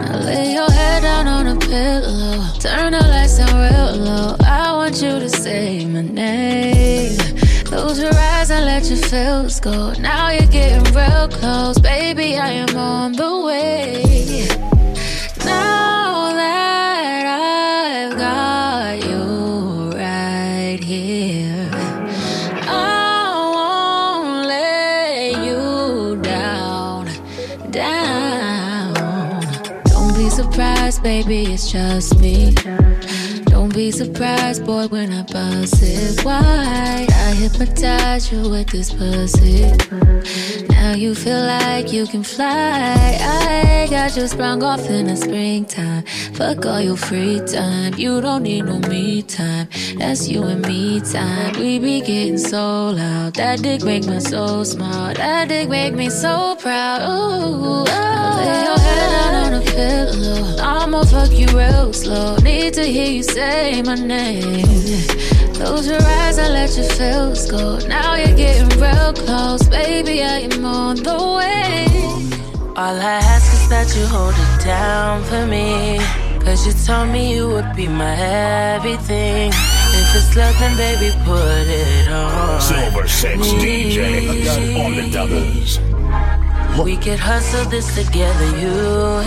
Now 0.00 0.18
lay 0.20 0.54
your 0.54 0.70
head 0.70 1.02
down 1.02 1.26
on 1.26 1.46
a 1.46 1.56
pillow. 1.58 2.44
Turn 2.58 2.92
the 2.92 3.00
lights 3.00 3.38
down 3.38 3.54
real 3.60 4.04
low. 4.04 4.36
I 4.40 4.72
want 4.72 5.02
you 5.02 5.18
to 5.18 5.28
say 5.28 5.84
my 5.84 6.02
name. 6.02 7.18
Close 7.64 8.00
your 8.00 8.15
let 8.76 8.90
your 8.90 8.98
feels 9.08 9.58
go. 9.58 9.94
Now 9.94 10.28
you're 10.28 10.46
getting 10.48 10.84
real 10.92 11.28
close, 11.28 11.78
baby. 11.78 12.36
I 12.36 12.50
am 12.50 12.76
on 12.76 13.12
the 13.12 13.40
way. 13.40 14.46
Now 15.46 16.34
that 16.34 17.24
I've 17.40 18.18
got 18.18 19.02
you 19.08 19.92
right 19.98 20.78
here, 20.84 21.70
I 22.68 22.92
won't 23.56 24.46
let 24.46 25.42
you 25.46 26.20
down, 26.20 27.06
down. 27.70 28.92
Don't 29.84 30.14
be 30.18 30.28
surprised, 30.28 31.02
baby. 31.02 31.44
It's 31.54 31.72
just 31.72 32.15
surprised, 33.90 34.64
boy, 34.64 34.86
when 34.88 35.12
I 35.12 35.22
bust 35.22 35.82
it 35.82 36.24
wide. 36.24 37.06
I 37.10 37.34
hypnotize 37.34 38.32
you 38.32 38.48
with 38.48 38.68
this 38.68 38.92
pussy. 38.92 40.75
Now 40.86 40.94
you 40.94 41.16
feel 41.16 41.40
like 41.40 41.92
you 41.92 42.06
can 42.06 42.22
fly. 42.22 43.18
I 43.20 43.88
got 43.90 44.16
you 44.16 44.28
sprung 44.28 44.62
off 44.62 44.88
in 44.88 45.06
the 45.06 45.16
springtime. 45.16 46.04
Fuck 46.34 46.64
all 46.64 46.80
your 46.80 46.96
free 46.96 47.40
time. 47.44 47.94
You 47.94 48.20
don't 48.20 48.44
need 48.44 48.66
no 48.66 48.78
me 48.78 49.22
time. 49.22 49.66
That's 49.98 50.28
you 50.28 50.44
and 50.44 50.64
me 50.64 51.00
time. 51.00 51.58
We 51.58 51.80
be 51.80 52.00
getting 52.02 52.38
so 52.38 52.90
loud. 52.90 53.34
That 53.34 53.62
dick 53.62 53.82
make 53.82 54.06
my 54.06 54.20
soul 54.20 54.64
smile. 54.64 55.12
That 55.14 55.48
dick 55.48 55.68
make 55.68 55.94
me 55.94 56.08
so 56.08 56.54
proud. 56.54 57.00
Ooh, 57.02 57.82
oh. 57.88 58.42
lay 58.46 58.62
your 58.68 58.78
head 58.78 59.10
down 59.10 59.54
on 59.54 59.60
a 59.60 59.64
pillow. 59.64 60.56
I'ma 60.62 61.02
fuck 61.02 61.32
you 61.32 61.48
real 61.48 61.92
slow. 61.92 62.36
Need 62.36 62.74
to 62.74 62.84
hear 62.84 63.10
you 63.10 63.24
say 63.24 63.82
my 63.82 63.96
name. 63.96 64.66
Close 65.56 65.86
your 65.88 66.02
eyes 66.02 66.36
and 66.36 66.52
let 66.52 66.76
your 66.76 66.84
feels 66.84 67.50
go. 67.50 67.78
Now 67.88 68.14
you're 68.14 68.36
getting 68.36 68.68
real 68.78 69.14
close, 69.14 69.66
baby. 69.68 70.22
I 70.22 70.40
am 70.40 70.64
on 70.66 70.96
the 70.96 71.16
way. 71.16 71.86
All 72.76 72.96
I 73.00 73.20
ask 73.32 73.52
is 73.54 73.68
that 73.70 73.88
you 73.96 74.04
hold 74.06 74.34
it 74.36 74.64
down 74.64 75.24
for 75.24 75.46
me. 75.46 75.98
Cause 76.44 76.66
you 76.66 76.74
told 76.84 77.08
me 77.08 77.34
you 77.34 77.48
would 77.48 77.74
be 77.74 77.88
my 77.88 78.14
everything. 78.76 79.48
If 79.48 80.14
it's 80.14 80.36
love, 80.36 80.54
then 80.58 80.76
baby, 80.76 81.10
put 81.24 81.66
it 81.66 82.08
on. 82.08 82.60
Silver 82.60 83.08
Six 83.08 83.38
DJ 83.48 84.84
on 84.84 84.94
the 84.94 85.10
doubles. 85.10 85.85
We 86.84 86.96
could 86.98 87.18
hustle 87.18 87.64
this 87.70 87.94
together, 87.94 88.58
you 88.58 88.68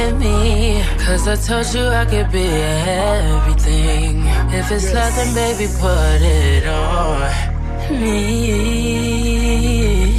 and 0.06 0.20
me. 0.20 0.84
Cause 1.04 1.28
I 1.28 1.36
told 1.36 1.74
you 1.74 1.88
I 1.88 2.06
could 2.06 2.32
be 2.32 2.46
everything. 2.46 4.24
If 4.54 4.72
it's 4.72 4.94
love, 4.94 5.16
then 5.16 5.34
baby, 5.34 5.68
put 5.80 6.22
it 6.22 6.68
on 6.68 7.60
me. 7.92 9.00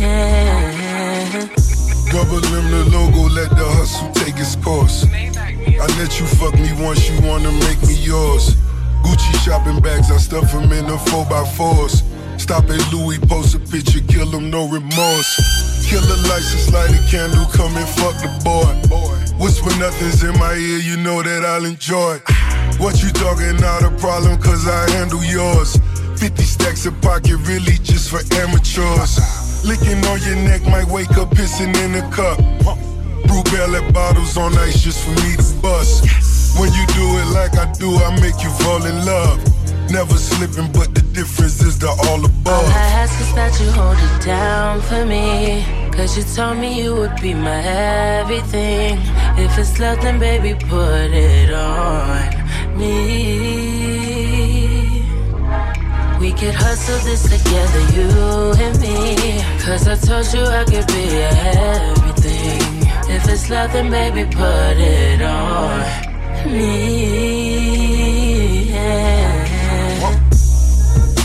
Yeah. 0.00 1.30
Double 2.10 2.44
M 2.44 2.70
the 2.70 2.84
logo, 2.90 3.28
let 3.28 3.50
the 3.50 3.64
hustle 3.78 4.10
take 4.12 4.36
its 4.36 4.56
course. 4.56 5.04
I 5.04 5.86
let 5.98 6.18
you 6.18 6.26
fuck 6.26 6.54
me 6.54 6.72
once, 6.82 7.08
you 7.08 7.20
wanna 7.26 7.52
make 7.52 7.80
me 7.86 7.94
yours. 7.94 8.56
Gucci 9.04 9.34
shopping 9.44 9.80
bags, 9.80 10.10
I 10.10 10.16
stuff 10.16 10.50
them 10.52 10.72
in 10.72 10.86
the 10.86 10.96
4x4s. 10.96 12.02
Stop 12.40 12.70
at 12.70 12.92
Louis, 12.92 13.18
post 13.18 13.54
a 13.54 13.58
picture, 13.60 14.00
kill 14.08 14.26
them, 14.26 14.50
no 14.50 14.66
remorse. 14.68 15.79
Kill 15.90 16.06
the 16.06 16.22
license, 16.30 16.70
light 16.70 16.94
a 16.94 17.02
candle, 17.10 17.44
come 17.50 17.76
and 17.76 17.88
fuck 17.98 18.14
the 18.22 18.30
boy. 18.46 18.70
Whisper 19.42 19.74
nothing's 19.82 20.22
in 20.22 20.38
my 20.38 20.54
ear, 20.54 20.78
you 20.78 20.96
know 20.96 21.20
that 21.20 21.44
I'll 21.44 21.64
enjoy. 21.64 22.22
What 22.78 23.02
you 23.02 23.10
talking, 23.10 23.58
not 23.58 23.82
a 23.82 23.90
problem, 23.98 24.38
cause 24.38 24.68
I 24.68 24.88
handle 24.94 25.18
yours. 25.24 25.74
50 26.14 26.46
stacks 26.46 26.86
of 26.86 26.94
pocket, 27.02 27.42
really 27.42 27.74
just 27.82 28.06
for 28.06 28.22
amateurs. 28.38 29.18
Licking 29.66 29.98
on 30.06 30.22
your 30.22 30.38
neck, 30.46 30.62
might 30.70 30.86
wake 30.86 31.10
up 31.18 31.34
pissing 31.34 31.74
in 31.82 31.98
a 31.98 32.06
cup. 32.14 32.38
Brew 33.26 33.42
belly 33.50 33.82
bottles 33.90 34.38
on 34.38 34.54
ice 34.62 34.78
just 34.78 35.02
for 35.02 35.10
me 35.26 35.34
to 35.42 35.50
bust. 35.58 36.06
When 36.54 36.70
you 36.70 36.86
do 36.94 37.02
it 37.18 37.34
like 37.34 37.58
I 37.58 37.66
do, 37.82 37.90
I 37.98 38.14
make 38.22 38.38
you 38.38 38.50
fall 38.62 38.86
in 38.86 38.94
love. 39.04 39.42
Never 39.90 40.14
slipping, 40.14 40.70
but 40.70 40.94
the 40.94 41.02
difference 41.18 41.60
is 41.66 41.80
the 41.80 41.90
all 42.06 42.24
above. 42.24 42.46
All 42.46 42.78
I 42.78 43.02
ask 43.02 43.20
is 43.20 43.34
that 43.34 43.58
you 43.58 43.72
hold 43.72 43.98
it 43.98 44.24
down 44.24 44.80
for 44.82 45.04
me. 45.04 45.79
Cause 45.92 46.16
you 46.16 46.24
told 46.34 46.58
me 46.58 46.82
you 46.82 46.94
would 46.96 47.20
be 47.20 47.34
my 47.34 47.62
everything. 47.62 48.98
If 49.36 49.58
it's 49.58 49.78
love, 49.78 50.00
then 50.00 50.18
baby, 50.18 50.54
put 50.54 51.10
it 51.12 51.52
on 51.52 52.40
me. 52.78 53.90
We 56.20 56.32
could 56.32 56.54
hustle 56.54 56.98
this 57.04 57.22
together, 57.22 57.80
you 57.96 58.08
and 58.64 58.80
me. 58.80 59.42
Cause 59.64 59.86
I 59.88 59.96
told 59.96 60.32
you 60.32 60.44
I 60.44 60.64
could 60.64 60.86
be 60.86 61.08
everything. 61.58 62.60
If 63.14 63.28
it's 63.28 63.48
love, 63.50 63.72
then 63.72 63.90
baby, 63.90 64.24
put 64.30 64.78
it 64.78 65.22
on 65.22 65.80
me. 66.52 67.30
Yeah. 68.70 69.50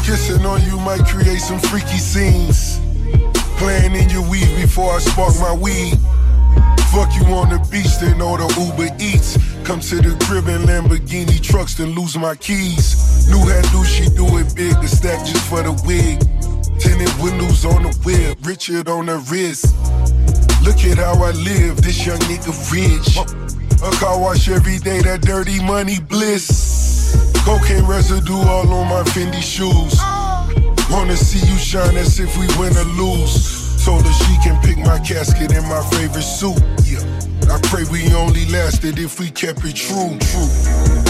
Kissing 0.03 0.45
on 0.45 0.61
you 0.63 0.77
might 0.79 1.05
create 1.05 1.39
some 1.39 1.59
freaky 1.59 1.97
scenes. 1.97 2.84
Playing 3.65 3.95
in 3.95 4.09
your 4.11 4.21
weed 4.29 4.45
before 4.61 4.93
I 4.93 4.99
spark 4.99 5.33
my 5.39 5.51
weed. 5.51 5.97
Fuck 6.93 7.09
you 7.17 7.25
on 7.33 7.49
the 7.49 7.57
beach, 7.71 7.97
then 7.97 8.21
order 8.21 8.45
Uber 8.61 8.93
Eats. 9.01 9.39
Come 9.63 9.79
to 9.79 9.95
the 9.95 10.13
crib 10.25 10.47
in 10.47 10.69
Lamborghini 10.69 11.41
trucks, 11.41 11.73
then 11.73 11.95
lose 11.95 12.15
my 12.15 12.35
keys. 12.35 13.27
New 13.27 13.39
hat 13.39 13.67
do 13.71 13.83
she 13.83 14.05
do 14.09 14.37
it 14.37 14.53
big, 14.55 14.79
the 14.81 14.87
stack 14.87 15.25
just 15.25 15.49
for 15.49 15.63
the 15.63 15.73
wig. 15.81 16.21
Tinted 16.77 17.09
windows 17.17 17.65
on 17.65 17.81
the 17.81 17.93
whip, 18.05 18.37
Richard 18.45 18.87
on 18.87 19.07
the 19.07 19.17
wrist. 19.33 19.73
Look 20.61 20.77
at 20.85 20.99
how 20.99 21.17
I 21.23 21.31
live, 21.31 21.81
this 21.81 22.05
young 22.05 22.21
nigga 22.29 22.53
rich. 22.69 23.17
A 23.17 23.89
car 23.97 24.21
wash 24.21 24.47
every 24.47 24.77
day, 24.77 25.01
that 25.01 25.21
dirty 25.21 25.59
money 25.63 25.99
bliss. 25.99 27.17
Cocaine 27.43 27.87
residue 27.87 28.45
all 28.45 28.71
on 28.71 28.87
my 28.89 29.01
Fendi 29.09 29.41
shoes. 29.41 29.97
Wanna 30.91 31.17
see 31.17 31.39
you 31.39 31.57
shine 31.57 31.97
as 31.97 32.19
if 32.19 32.37
we 32.37 32.45
win 32.59 32.77
or 32.77 32.83
lose. 32.93 33.54
Told 33.85 34.03
her 34.03 34.13
she 34.13 34.35
can 34.41 34.59
pick 34.61 34.79
my 34.79 34.97
casket 34.97 35.51
in 35.53 35.63
my 35.69 35.83
favorite 35.93 36.23
suit. 36.23 36.57
Yeah. 36.89 37.05
I 37.53 37.61
pray 37.69 37.83
we 37.91 38.11
only 38.15 38.45
lasted 38.49 38.97
if 38.97 39.19
we 39.19 39.29
kept 39.29 39.63
it 39.63 39.75
true. 39.75 40.17
True. 40.17 40.49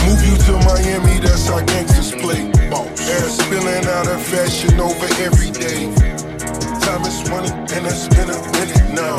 Move 0.04 0.22
you 0.28 0.36
to 0.44 0.60
Miami, 0.68 1.24
that's 1.24 1.48
how 1.48 1.64
gangsters 1.64 2.12
play. 2.12 2.52
Air 3.08 3.30
spilling 3.32 3.88
out 3.88 4.08
of 4.08 4.22
fashion 4.22 4.78
over 4.82 5.08
every 5.24 5.52
day. 5.52 5.88
Time 6.84 7.04
is 7.08 7.24
money, 7.30 7.50
and 7.50 7.88
it's 7.88 8.10
been 8.10 8.30
a 8.30 8.40
minute 8.52 8.92
now. 8.92 9.18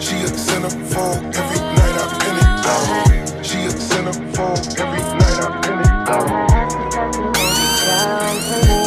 She 0.00 0.16
a 0.16 0.30
centerfold 0.34 1.22
every 1.38 1.60
night 1.78 1.96
I 2.02 2.06
pin 2.18 2.36
it 2.42 2.50
down. 2.66 3.44
She 3.44 3.58
a 3.58 3.70
centerfold 3.70 4.74
every 4.80 5.02
night 5.20 5.38
I 5.38 5.60
pin 5.62 5.78
it 5.78 5.86
down. 8.66 8.77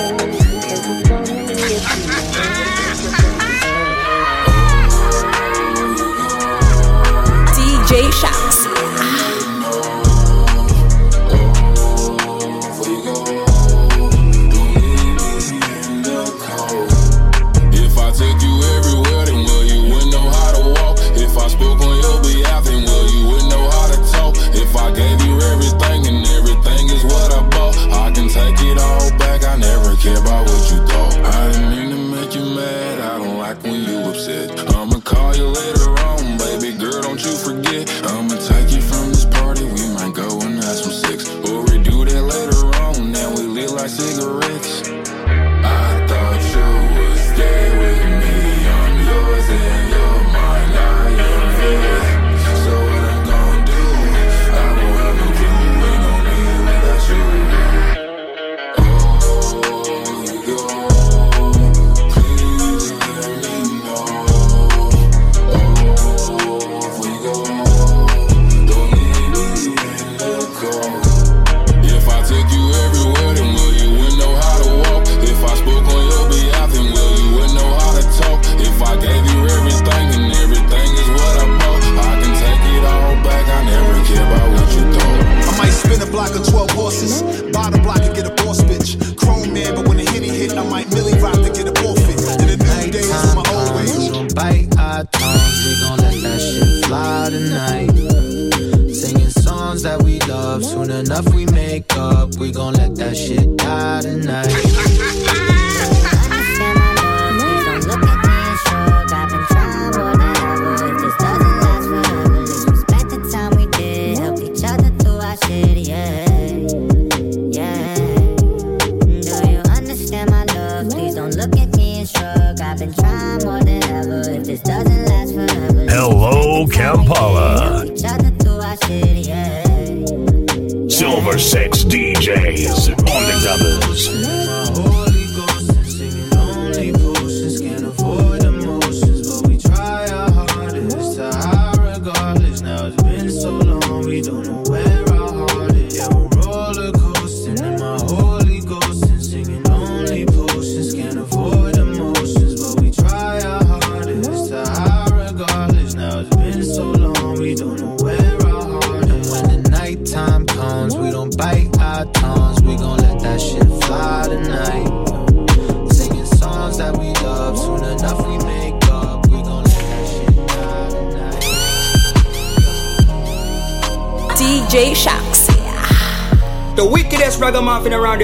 DJ 7.92 8.10
Sharks. 8.14 8.51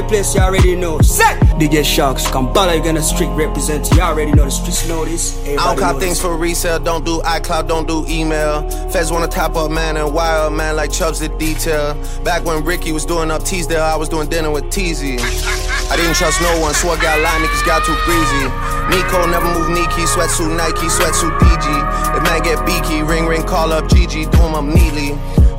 Place, 0.07 0.33
you 0.35 0.41
already 0.41 0.75
know. 0.75 0.99
Set! 0.99 1.39
DJ 1.59 1.83
Sharks, 1.83 2.29
Kampala, 2.29 2.75
you 2.75 2.83
gonna 2.83 3.01
street 3.01 3.29
represent. 3.29 3.91
You 3.93 4.01
already 4.01 4.31
know 4.31 4.45
the 4.45 4.51
streets 4.51 4.87
know 4.87 5.05
this. 5.05 5.37
I 5.41 5.45
don't 5.45 5.57
Everybody 5.57 5.81
cop 5.81 5.99
things 5.99 6.21
for 6.21 6.37
resale, 6.37 6.79
don't 6.79 7.05
do 7.05 7.19
iCloud, 7.21 7.67
don't 7.67 7.87
do 7.87 8.05
email. 8.07 8.67
Feds 8.89 9.11
wanna 9.11 9.27
top 9.27 9.55
up 9.55 9.71
man 9.71 9.97
and 9.97 10.13
wire 10.13 10.49
man 10.49 10.75
like 10.75 10.91
Chubbs 10.91 11.19
the 11.19 11.29
detail. 11.37 11.95
Back 12.23 12.45
when 12.45 12.63
Ricky 12.63 12.91
was 12.91 13.05
doing 13.05 13.31
up 13.31 13.43
Teasdale, 13.43 13.81
I 13.81 13.95
was 13.95 14.09
doing 14.09 14.29
dinner 14.29 14.51
with 14.51 14.65
Teasy. 14.65 15.19
I 15.89 15.95
didn't 15.95 16.15
trust 16.15 16.41
no 16.41 16.59
one, 16.59 16.73
so 16.73 16.89
I 16.89 17.01
got 17.01 17.19
line 17.21 17.41
niggas 17.41 17.65
got 17.65 17.85
too 17.85 17.95
breezy. 18.05 18.43
Nico 18.91 19.25
never 19.27 19.47
move 19.53 19.69
Nike, 19.69 20.03
sweatsuit 20.03 20.55
Nike, 20.55 20.87
sweatsuit 20.87 21.37
DG. 21.39 22.17
If 22.17 22.23
man 22.23 22.41
get 22.43 22.65
beaky, 22.65 23.03
ring 23.03 23.25
ring, 23.25 23.43
call 23.43 23.71
up 23.71 23.85
GG, 23.85 24.31
do 24.31 24.37
him 24.37 24.55
up 24.55 24.65
neatly. 24.65 25.17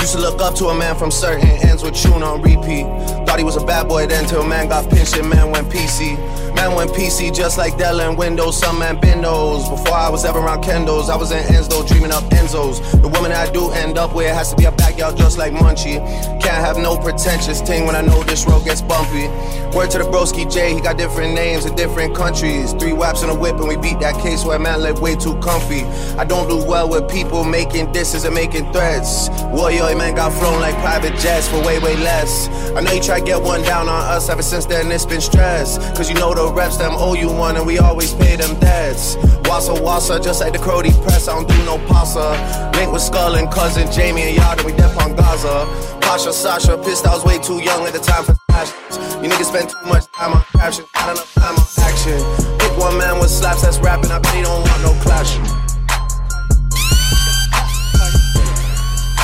Used 0.08 0.16
to 0.16 0.24
look 0.24 0.40
up 0.40 0.54
to 0.54 0.68
a 0.68 0.74
man 0.74 0.96
from 0.96 1.10
certain 1.10 1.46
ends 1.68 1.82
with 1.82 1.94
tune 1.94 2.22
on 2.22 2.40
repeat. 2.40 2.84
Thought 3.26 3.36
he 3.36 3.44
was 3.44 3.56
a 3.56 3.66
bad 3.66 3.88
boy 3.88 4.06
then 4.06 4.24
till 4.24 4.42
man 4.42 4.66
got 4.66 4.88
pinched 4.88 5.18
and 5.18 5.28
man 5.28 5.50
went 5.50 5.68
PC. 5.68 6.16
Man 6.58 6.74
went 6.74 6.90
PC 6.90 7.32
just 7.32 7.56
like 7.56 7.78
Dell 7.78 8.00
and 8.00 8.18
Windows, 8.18 8.58
some 8.58 8.80
man 8.80 9.00
bindos. 9.00 9.70
Before 9.70 9.96
I 9.96 10.08
was 10.08 10.24
ever 10.24 10.40
around 10.40 10.64
Kendos, 10.64 11.08
I 11.08 11.14
was 11.14 11.30
in 11.30 11.38
Enzo 11.54 11.86
dreaming 11.86 12.10
up 12.10 12.24
Enzos. 12.24 12.80
The 13.00 13.06
woman 13.06 13.30
I 13.30 13.48
do 13.52 13.70
end 13.70 13.96
up 13.96 14.12
with 14.12 14.34
has 14.34 14.50
to 14.50 14.56
be 14.56 14.64
a 14.64 14.72
backyard 14.72 15.16
just 15.16 15.38
like 15.38 15.52
Munchie. 15.52 16.00
Can't 16.42 16.64
have 16.66 16.76
no 16.76 16.96
pretentious 16.98 17.60
ting 17.60 17.86
when 17.86 17.94
I 17.94 18.00
know 18.00 18.24
this 18.24 18.44
road 18.44 18.64
gets 18.64 18.82
bumpy. 18.82 19.28
Word 19.72 19.90
to 19.92 19.98
the 19.98 20.04
broski 20.04 20.52
J, 20.52 20.74
he 20.74 20.80
got 20.80 20.98
different 20.98 21.34
names 21.34 21.64
in 21.64 21.76
different 21.76 22.16
countries. 22.16 22.72
Three 22.72 22.92
whaps 22.92 23.22
and 23.22 23.30
a 23.30 23.34
whip 23.36 23.54
and 23.54 23.68
we 23.68 23.76
beat 23.76 24.00
that 24.00 24.20
case 24.20 24.44
where 24.44 24.58
man 24.58 24.82
live 24.82 25.00
way 25.00 25.14
too 25.14 25.38
comfy. 25.38 25.84
I 26.18 26.24
don't 26.24 26.48
do 26.48 26.56
well 26.56 26.88
with 26.88 27.08
people 27.08 27.44
making 27.44 27.92
disses 27.92 28.24
and 28.24 28.34
making 28.34 28.72
threats. 28.72 29.28
Warrior 29.52 29.94
man 29.94 30.16
got 30.16 30.32
flown 30.32 30.60
like 30.60 30.74
private 30.76 31.16
jets 31.20 31.46
for 31.46 31.62
way, 31.62 31.78
way 31.78 31.94
less. 31.98 32.48
I 32.74 32.80
know 32.80 32.90
you 32.90 33.00
try 33.00 33.20
to 33.20 33.24
get 33.24 33.40
one 33.40 33.62
down 33.62 33.88
on 33.88 34.02
us 34.10 34.28
ever 34.28 34.42
since 34.42 34.66
then 34.66 34.90
it's 34.90 35.06
been 35.06 35.20
stress. 35.20 35.78
Cause 35.96 36.08
you 36.08 36.16
know 36.16 36.34
the 36.34 36.47
reps 36.52 36.76
them 36.76 36.92
owe 36.94 37.14
you 37.14 37.28
one 37.28 37.56
and 37.56 37.66
we 37.66 37.78
always 37.78 38.14
pay 38.14 38.36
them 38.36 38.58
debts. 38.60 39.16
Wassa 39.48 39.74
wassa, 39.74 40.22
just 40.22 40.40
like 40.40 40.52
the 40.52 40.58
Crody 40.58 40.92
press, 41.02 41.28
I 41.28 41.34
don't 41.34 41.48
do 41.48 41.56
no 41.64 41.78
pasta. 41.86 42.36
Link 42.76 42.92
with 42.92 43.02
Skull 43.02 43.34
and 43.36 43.50
cousin 43.50 43.90
Jamie 43.90 44.22
and 44.22 44.36
Yard 44.36 44.58
and 44.58 44.66
we 44.66 44.72
dep 44.76 44.96
on 44.96 45.16
Gaza. 45.16 45.66
Pasha 46.00 46.32
Sasha, 46.32 46.76
pissed 46.78 47.06
I 47.06 47.14
was 47.14 47.24
way 47.24 47.38
too 47.38 47.62
young 47.62 47.86
at 47.86 47.92
the 47.92 47.98
time 48.00 48.24
for 48.24 48.34
fashions. 48.50 48.96
You 49.22 49.28
niggas 49.28 49.50
spend 49.50 49.70
too 49.70 49.86
much 49.86 50.06
time 50.12 50.32
on 50.32 50.42
caption, 50.52 50.84
not 50.94 51.10
enough 51.10 51.34
time 51.34 51.56
on 51.56 51.66
action. 51.82 52.18
Pick 52.58 52.76
one 52.78 52.96
man 52.98 53.18
with 53.20 53.30
slaps 53.30 53.62
that's 53.62 53.78
rapping, 53.78 54.10
I 54.10 54.18
bet 54.18 54.34
he 54.34 54.42
don't 54.42 54.62
want 54.62 54.82
no 54.82 54.92
clash. 55.02 55.36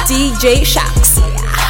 DJ 0.08 0.64
Sharks. 0.64 1.63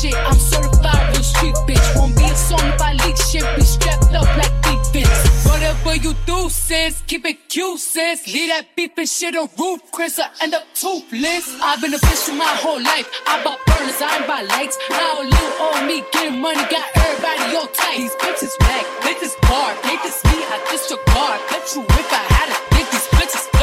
Shit. 0.00 0.14
I'm 0.14 0.38
certified 0.38 1.14
real 1.14 1.22
street 1.22 1.54
bitch. 1.66 1.86
Won't 1.96 2.16
be 2.16 2.24
a 2.24 2.36
song 2.36 2.62
if 2.62 2.80
I 2.80 2.92
leak 3.04 3.16
shit. 3.16 3.44
Be 3.56 3.62
strapped 3.62 4.14
up 4.14 4.28
like 4.36 4.54
defense. 4.62 5.46
Whatever 5.46 5.96
you 5.96 6.14
do, 6.26 6.48
sis, 6.48 7.02
keep 7.06 7.24
it 7.26 7.48
cute, 7.48 7.78
sis. 7.78 8.26
Leave 8.26 8.48
that 8.48 8.66
beef 8.76 8.92
shit 9.08 9.36
on 9.36 9.48
roof, 9.58 9.80
Chris. 9.90 10.18
I 10.18 10.28
end 10.42 10.54
up 10.54 10.64
toothless. 10.74 11.46
I've 11.60 11.80
been 11.80 11.94
a 11.94 11.98
bitch 11.98 12.36
my 12.36 12.54
whole 12.62 12.80
life. 12.80 13.08
I 13.26 13.42
bought 13.42 13.60
burners, 13.66 14.00
I 14.00 14.18
ain't 14.18 14.26
buy 14.26 14.42
lights. 14.42 14.78
Now 14.90 15.22
little 15.22 15.66
on 15.66 15.86
me 15.86 16.04
getting 16.12 16.40
money, 16.40 16.62
got 16.70 16.86
everybody 16.94 17.56
all 17.56 17.66
tight. 17.66 17.98
These 17.98 18.16
bitches 18.22 18.54
back, 18.60 18.84
bitches 19.02 19.34
bar, 19.42 19.74
bitches 19.82 20.18
me, 20.30 20.38
I 20.46 20.56
disregard. 20.70 21.38
Bet 21.50 21.64
you 21.74 21.82
if 21.82 22.12
I 22.12 22.22
had 22.34 22.48
a 22.54 22.58
dick, 22.74 22.86
these 22.92 23.08
bitches 23.16 23.57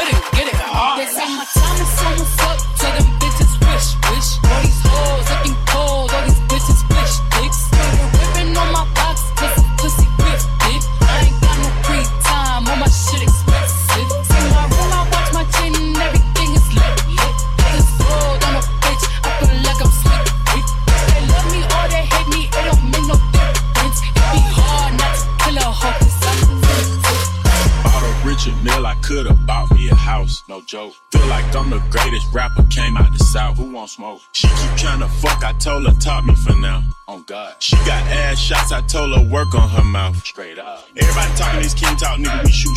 work 39.30 39.54
on 39.54 39.68
her 39.68 39.84
mouth. 39.84 40.16
Straight 40.24 40.58
up. 40.58 40.88
Everybody 40.96 41.34
talking 41.36 41.62
this 41.62 41.74
king 41.74 41.96
talk, 41.96 42.18
nigga, 42.18 42.44
we 42.44 42.50
shoot 42.50 42.76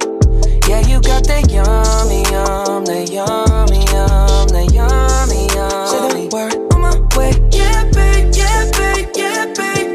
Yeah, 0.71 0.87
you 0.87 1.01
got 1.01 1.27
that 1.27 1.51
yummy, 1.51 2.23
yum, 2.31 2.85
that 2.85 3.11
yummy, 3.11 3.83
yum, 3.91 4.47
that 4.55 4.71
yummy, 4.71 5.51
yum. 5.51 5.87
Say 5.91 5.99
the 6.15 6.29
word 6.31 6.55
on 6.71 6.79
my 6.79 6.95
way. 7.19 7.35
Yeah, 7.51 7.83
babe, 7.91 8.31
yeah, 8.31 8.71
babe, 8.71 9.11
yeah, 9.13 9.51
babe. 9.51 9.91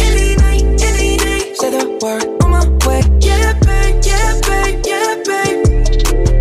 Any 0.00 0.36
night, 0.40 0.64
any 0.80 1.18
day. 1.18 1.52
Say 1.52 1.76
the 1.76 1.84
word 2.00 2.24
on 2.42 2.50
my 2.56 2.64
way. 2.88 3.04
Yeah, 3.20 3.52
babe, 3.68 4.00
yeah, 4.00 4.40
babe, 4.48 4.80
yeah, 4.88 5.12
babe. 5.28 5.60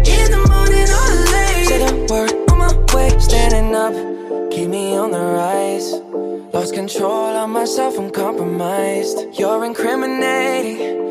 In 0.07 0.31
the 0.31 0.39
morning 0.47 0.87
or 0.87 1.11
late. 1.35 1.67
Say 1.67 1.83
the 1.83 1.91
word 2.07 2.31
on 2.51 2.57
my 2.57 2.71
way. 2.95 3.11
Standing 3.19 3.75
up, 3.75 3.91
keep 4.49 4.69
me 4.69 4.95
on 4.95 5.11
the 5.11 5.19
rise. 5.19 5.91
Lost 6.53 6.73
control 6.73 7.35
of 7.35 7.49
myself, 7.49 7.99
I'm 7.99 8.11
compromised. 8.11 9.37
You're 9.37 9.65
incriminating 9.65 11.10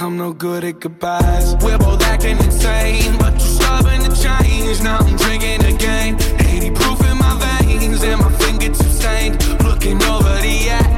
I'm 0.00 0.16
no 0.16 0.32
good 0.32 0.62
at 0.62 0.78
goodbyes. 0.78 1.56
We're 1.56 1.76
both 1.76 2.00
acting 2.02 2.38
insane, 2.38 3.18
but 3.18 3.32
you're 3.32 3.40
stubborn 3.40 4.00
to 4.02 4.14
change. 4.14 4.80
Now 4.80 4.98
I'm 4.98 5.16
drinking 5.16 5.64
again. 5.64 6.14
80 6.38 6.70
proof 6.70 7.00
in 7.04 7.18
my 7.18 7.60
veins, 7.64 8.04
and 8.04 8.20
my 8.20 8.30
fingertips 8.38 8.86
stained. 8.96 9.42
Looking 9.64 10.00
over 10.04 10.36
the 10.40 10.70
ash. 10.70 10.97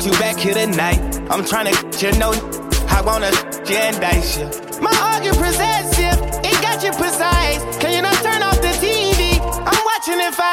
Want 0.00 0.14
you 0.14 0.18
back 0.18 0.36
here 0.38 0.54
tonight. 0.54 1.00
I'm 1.30 1.44
trying 1.44 1.66
to 1.66 2.06
you 2.06 2.12
know. 2.18 2.32
I 2.88 3.02
wanna 3.02 3.30
you 3.68 3.76
and 3.76 4.00
dice 4.00 4.38
you. 4.38 4.46
My 4.80 4.92
argument 5.12 5.36
possessive. 5.36 6.18
It 6.42 6.62
got 6.62 6.82
you 6.82 6.92
precise. 6.92 7.60
Can 7.78 7.92
you 7.92 8.02
not 8.02 8.14
turn 8.22 8.42
off 8.42 8.60
the 8.62 8.72
TV? 8.80 9.38
I'm 9.40 9.84
watching 9.84 10.20
it 10.20 10.34
fight. 10.34 10.49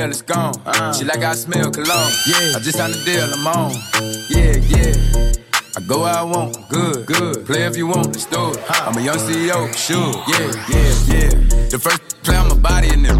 Mail, 0.00 0.08
it's 0.08 0.22
gone. 0.22 0.54
Uh-huh. 0.64 0.92
She 0.94 1.04
like 1.04 1.22
I 1.22 1.34
smell 1.34 1.70
cologne. 1.70 2.12
Yeah. 2.26 2.56
I 2.56 2.60
just 2.60 2.78
signed 2.78 2.94
the 2.94 3.04
deal, 3.04 3.28
I'm 3.36 3.46
on. 3.46 3.72
Yeah, 4.32 4.56
yeah. 4.72 5.76
I 5.76 5.80
go 5.86 6.02
where 6.02 6.14
I 6.14 6.22
want, 6.22 6.56
good, 6.70 7.04
good. 7.06 7.44
Play 7.44 7.64
if 7.64 7.76
you 7.76 7.86
want, 7.86 8.06
let's 8.06 8.24
do 8.24 8.50
it. 8.50 8.58
I'm 8.70 8.96
a 8.96 9.02
young 9.02 9.18
CEO, 9.18 9.68
sure. 9.76 10.12
Yeah, 10.26 10.48
yeah, 10.72 10.92
yeah. 11.12 11.68
The 11.68 11.78
first 11.78 12.00
play 12.22 12.36
on 12.36 12.48
my 12.48 12.56
body 12.56 12.88
in 12.92 13.02
them. 13.02 13.18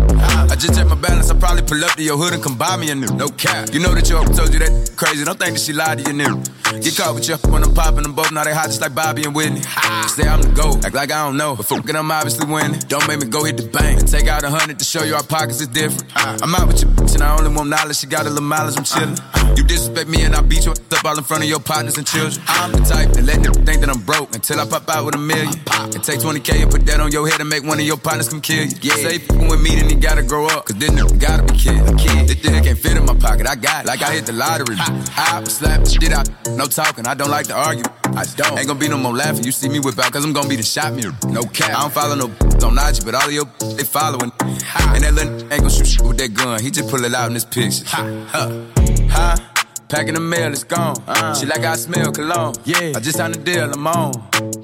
I 0.51 0.57
just 0.57 0.75
check 0.75 0.87
my 0.87 0.95
balance, 0.95 1.31
I 1.31 1.39
probably 1.39 1.63
pull 1.63 1.85
up 1.85 1.93
to 1.97 2.03
your 2.03 2.17
hood 2.17 2.35
and 2.35 2.43
come 2.43 2.57
buy 2.57 2.77
me 2.77 2.91
a 2.91 2.95
new. 2.95 3.09
No 3.17 3.29
cap. 3.29 3.73
You 3.73 3.81
know 3.81 3.95
that 3.95 4.09
your 4.09 4.25
told 4.25 4.53
you 4.53 4.59
that 4.61 4.93
crazy. 4.97 5.25
Don't 5.25 5.39
think 5.39 5.55
that 5.55 5.61
she 5.61 5.73
lied 5.73 5.99
to 5.99 6.11
you 6.11 6.17
new. 6.17 6.43
Get 6.81 6.97
caught 6.97 7.15
with 7.15 7.29
your 7.29 7.39
when 7.51 7.65
I'm 7.65 7.75
popping 7.75 8.03
them 8.03 8.15
both. 8.15 8.33
Now 8.33 8.45
they 8.45 8.55
hot 8.55 8.67
just 8.67 8.81
like 8.81 8.95
Bobby 8.95 9.25
and 9.25 9.35
Whitney. 9.35 9.63
Say 10.09 10.27
I'm 10.29 10.43
the 10.43 10.53
GOAT, 10.55 10.85
act 10.85 10.95
like 10.95 11.11
I 11.11 11.27
don't 11.27 11.37
know. 11.37 11.57
But 11.57 11.67
fuckin' 11.67 11.97
I'm 11.97 12.11
obviously 12.11 12.47
winning. 12.51 12.79
Don't 12.89 13.07
make 13.09 13.21
me 13.21 13.27
go 13.27 13.45
hit 13.45 13.57
the 13.57 13.67
bank 13.67 14.01
and 14.01 14.09
take 14.09 14.29
out 14.29 14.45
a 14.45 14.51
hundred 14.51 14.79
to 14.79 14.85
show 14.85 15.03
you 15.03 15.15
our 15.15 15.23
pockets 15.23 15.61
is 15.61 15.69
different. 15.69 16.05
I'm 16.15 16.55
out 16.55 16.69
with 16.69 16.83
your 16.83 16.91
bitch 16.93 17.15
and 17.15 17.23
I 17.23 17.37
only 17.37 17.55
want 17.55 17.69
knowledge. 17.71 17.97
She 17.97 18.07
got 18.07 18.27
a 18.27 18.31
little 18.31 18.43
mileage, 18.43 18.77
I'm 18.77 18.85
chillin'. 18.85 19.19
You 19.57 19.65
disrespect 19.65 20.09
me 20.09 20.23
and 20.23 20.35
I 20.35 20.43
beat 20.43 20.65
you 20.65 20.73
up 20.73 21.05
all 21.05 21.17
in 21.17 21.25
front 21.25 21.43
of 21.43 21.49
your 21.49 21.61
partners 21.61 21.97
and 21.97 22.07
children. 22.07 22.43
I'm 22.47 22.73
the 22.73 22.79
type 22.81 23.17
and 23.17 23.27
let 23.27 23.43
them 23.43 23.55
think 23.65 23.81
that 23.81 23.91
I'm 23.91 24.01
broke 24.03 24.35
until 24.35 24.61
I 24.61 24.67
pop 24.67 24.89
out 24.89 25.07
with 25.07 25.15
a 25.15 25.19
million. 25.19 25.55
And 25.81 26.05
take 26.05 26.21
20K 26.21 26.63
and 26.63 26.71
put 26.71 26.87
that 26.87 27.01
on 27.01 27.11
your 27.11 27.27
head 27.29 27.41
and 27.41 27.49
make 27.49 27.65
one 27.65 27.81
of 27.81 27.87
your 27.87 27.97
partners 27.97 28.29
come 28.29 28.41
kill 28.41 28.67
you. 28.67 28.90
Yeah. 28.91 29.09
Say 29.09 29.19
fucking 29.19 29.49
with 29.49 29.61
me, 29.61 29.77
then 29.77 29.89
he 29.89 29.95
gotta 29.95 30.23
grow 30.23 30.47
up. 30.47 30.67
Cause 30.67 30.77
this 30.77 30.91
nigga 30.91 31.19
gotta 31.19 31.43
be 31.45 31.59
kid. 31.59 31.81
A 31.81 31.95
kid. 31.97 32.29
This 32.29 32.41
thing 32.41 32.63
can't 32.63 32.79
fit 32.79 32.97
in 32.97 33.05
my 33.05 33.15
pocket. 33.15 33.47
I 33.47 33.55
got 33.57 33.85
it. 33.85 33.89
Like 33.89 34.03
I 34.03 34.13
hit 34.13 34.27
the 34.27 34.33
lottery. 34.33 34.77
I 34.79 35.43
slap 35.45 35.87
shit 35.87 36.13
out. 36.13 36.29
No 36.51 36.67
talking. 36.67 37.07
I 37.07 37.15
don't 37.15 37.31
like 37.31 37.47
to 37.47 37.55
argue. 37.55 37.85
I 38.17 38.25
don't. 38.37 38.59
Ain't 38.59 38.67
gonna 38.67 38.79
be 38.79 38.89
no 38.89 38.99
more 38.99 39.15
laughing. 39.15 39.45
You 39.45 39.53
see 39.53 39.69
me 39.69 39.79
whip 39.81 39.99
out, 39.99 40.13
cause 40.13 40.25
I'm 40.25 40.33
gonna 40.33 40.49
be 40.49 40.57
the 40.57 40.63
shot 40.63 40.95
mirror. 40.95 41.15
No 41.29 41.43
cap. 41.45 41.71
I 41.71 41.83
don't 41.83 41.93
follow 41.93 42.15
no 42.15 42.27
on 42.67 42.79
IG, 42.79 43.05
but 43.05 43.15
all 43.15 43.27
of 43.27 43.33
your 43.33 43.47
they 43.77 43.85
following. 43.85 44.33
Ha. 44.41 44.93
And 44.95 45.05
that 45.05 45.15
little 45.15 45.33
ain't 45.53 45.63
gonna 45.63 45.71
shoot 45.71 46.07
with 46.07 46.19
that 46.19 46.35
gun. 46.35 46.61
He 46.61 46.71
just 46.71 46.91
pull 46.91 47.05
it 47.05 47.15
out 47.15 47.29
in 47.29 47.35
his 47.35 47.45
picture. 47.45 47.85
Ha, 47.87 48.27
ha, 48.29 48.67
ha. 49.11 49.51
Packing 49.89 50.15
the 50.15 50.21
mail, 50.21 50.53
it's 50.53 50.63
gone. 50.65 50.97
Uh. 51.07 51.35
She 51.35 51.47
like 51.47 51.65
I 51.65 51.75
smell 51.77 52.13
cologne. 52.13 52.55
Yeah. 52.65 52.93
I 52.95 53.01
just 53.01 53.17
signed 53.17 53.37
a 53.37 53.39
deal, 53.39 53.73
I'm 53.73 53.87
on. 53.87 54.13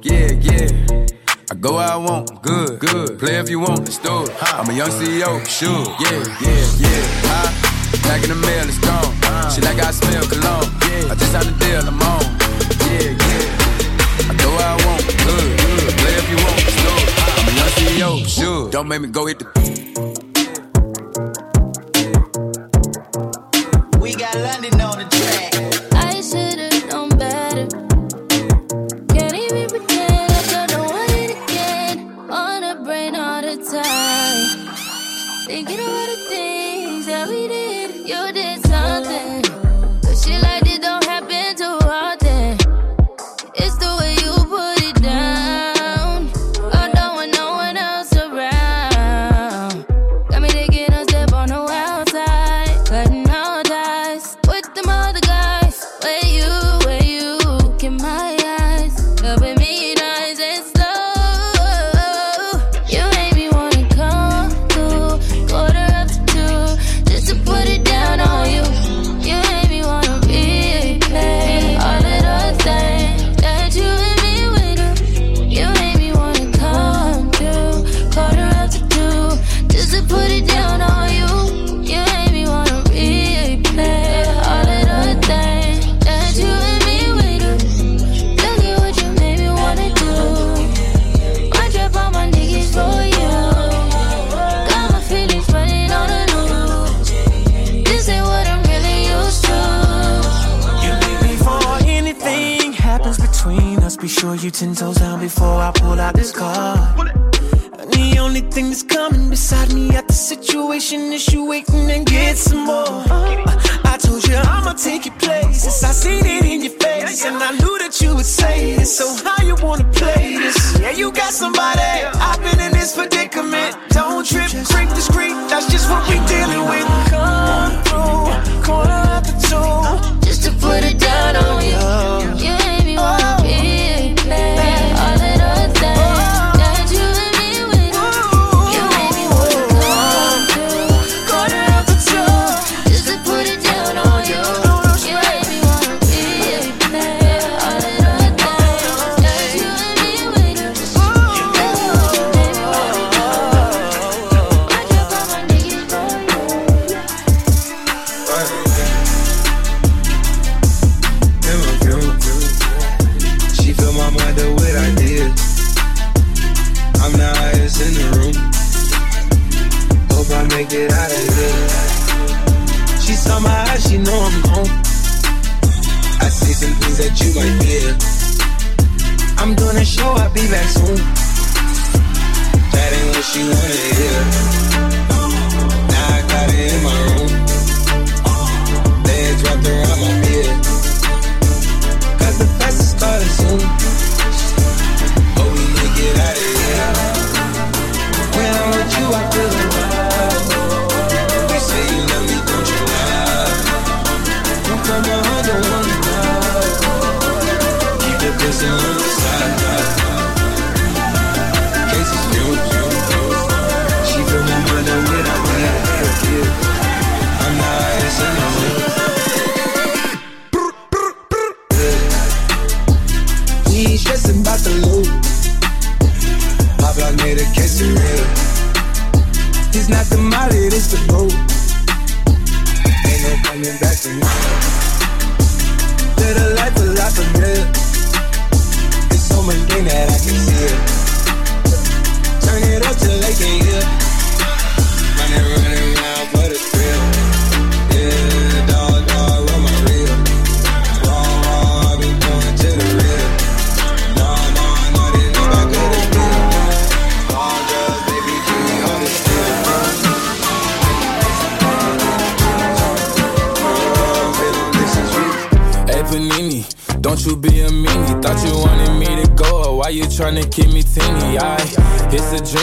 Yeah, 0.03 0.31
yeah. 0.33 1.07
I 1.49 1.55
go 1.55 1.75
where 1.77 1.87
I 1.87 1.95
want, 1.97 2.43
good, 2.43 2.81
good. 2.81 3.21
Play 3.21 3.37
if 3.37 3.49
you 3.49 3.61
want, 3.61 3.79
let's 3.79 3.99
do 3.99 4.25
it. 4.25 4.35
I'm 4.43 4.69
a 4.69 4.73
young 4.73 4.89
CEO, 4.89 5.47
sure. 5.47 5.87
Yeah, 6.03 6.11
yeah, 6.43 6.67
yeah. 6.83 7.07
Huh? 7.23 7.47
Back 8.03 8.25
in 8.25 8.31
the 8.31 8.35
mail, 8.35 8.67
it's 8.67 8.79
gone. 8.81 9.05
Uh-huh. 9.05 9.51
She 9.51 9.61
like 9.61 9.79
I 9.79 9.93
smell 9.93 10.27
cologne. 10.27 10.67
I 11.09 11.15
just 11.15 11.33
had 11.33 11.47
a 11.47 11.53
deal, 11.63 11.87
I'm 11.87 12.03
on. 12.03 12.25
Yeah, 12.91 13.15
yeah. 13.15 14.27
I 14.27 14.35
go 14.43 14.51
where 14.51 14.67
I 14.67 14.77
want, 14.87 15.07
good, 15.07 15.59
good. 15.63 15.95
Play 16.03 16.19
if 16.19 16.27
you 16.31 16.37
want, 16.43 16.59
let's 16.67 16.83
do 16.83 16.91
it. 16.99 17.15
I'm 17.39 17.47
a 17.47 17.53
young 17.55 17.71
CEO, 17.79 18.27
sure. 18.27 18.67
Don't 18.71 18.89
make 18.89 19.01
me 19.03 19.09
go 19.09 19.27
hit 19.27 19.39
the. 19.39 19.47
We 24.01 24.17
got 24.17 24.35
London 24.35 24.81
on 24.81 24.99
the 24.99 25.05
track. 25.05 25.56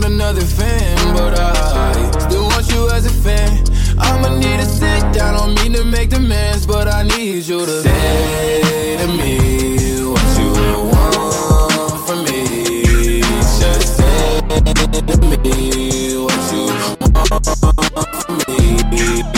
not 0.00 0.10
another 0.10 0.40
fan. 0.44 1.14
But 1.14 1.38
I 1.38 2.10
still 2.28 2.44
want 2.44 2.70
you 2.70 2.90
as 2.90 3.06
a 3.06 3.10
fan. 3.10 3.64
I'ma 3.98 4.36
need 4.36 4.60
to 4.60 4.66
sit 4.66 5.00
down, 5.12 5.34
don't 5.34 5.54
mean 5.62 5.72
to 5.74 5.84
make 5.84 6.10
demands, 6.10 6.66
but 6.66 6.88
I 6.88 7.02
need 7.02 7.46
you 7.46 7.66
to 7.66 7.82
say 7.82 8.96
to 8.98 9.08
me 9.08 10.04
what 10.04 10.38
you 10.38 10.50
want 10.92 12.06
from 12.06 12.24
me. 12.24 13.22
Just 13.60 13.96
say 13.96 14.40
to 14.40 15.16
me 15.42 16.16
what 16.16 16.52
you 16.52 16.66
want 17.14 18.14
from 18.24 18.38
me. 19.32 19.37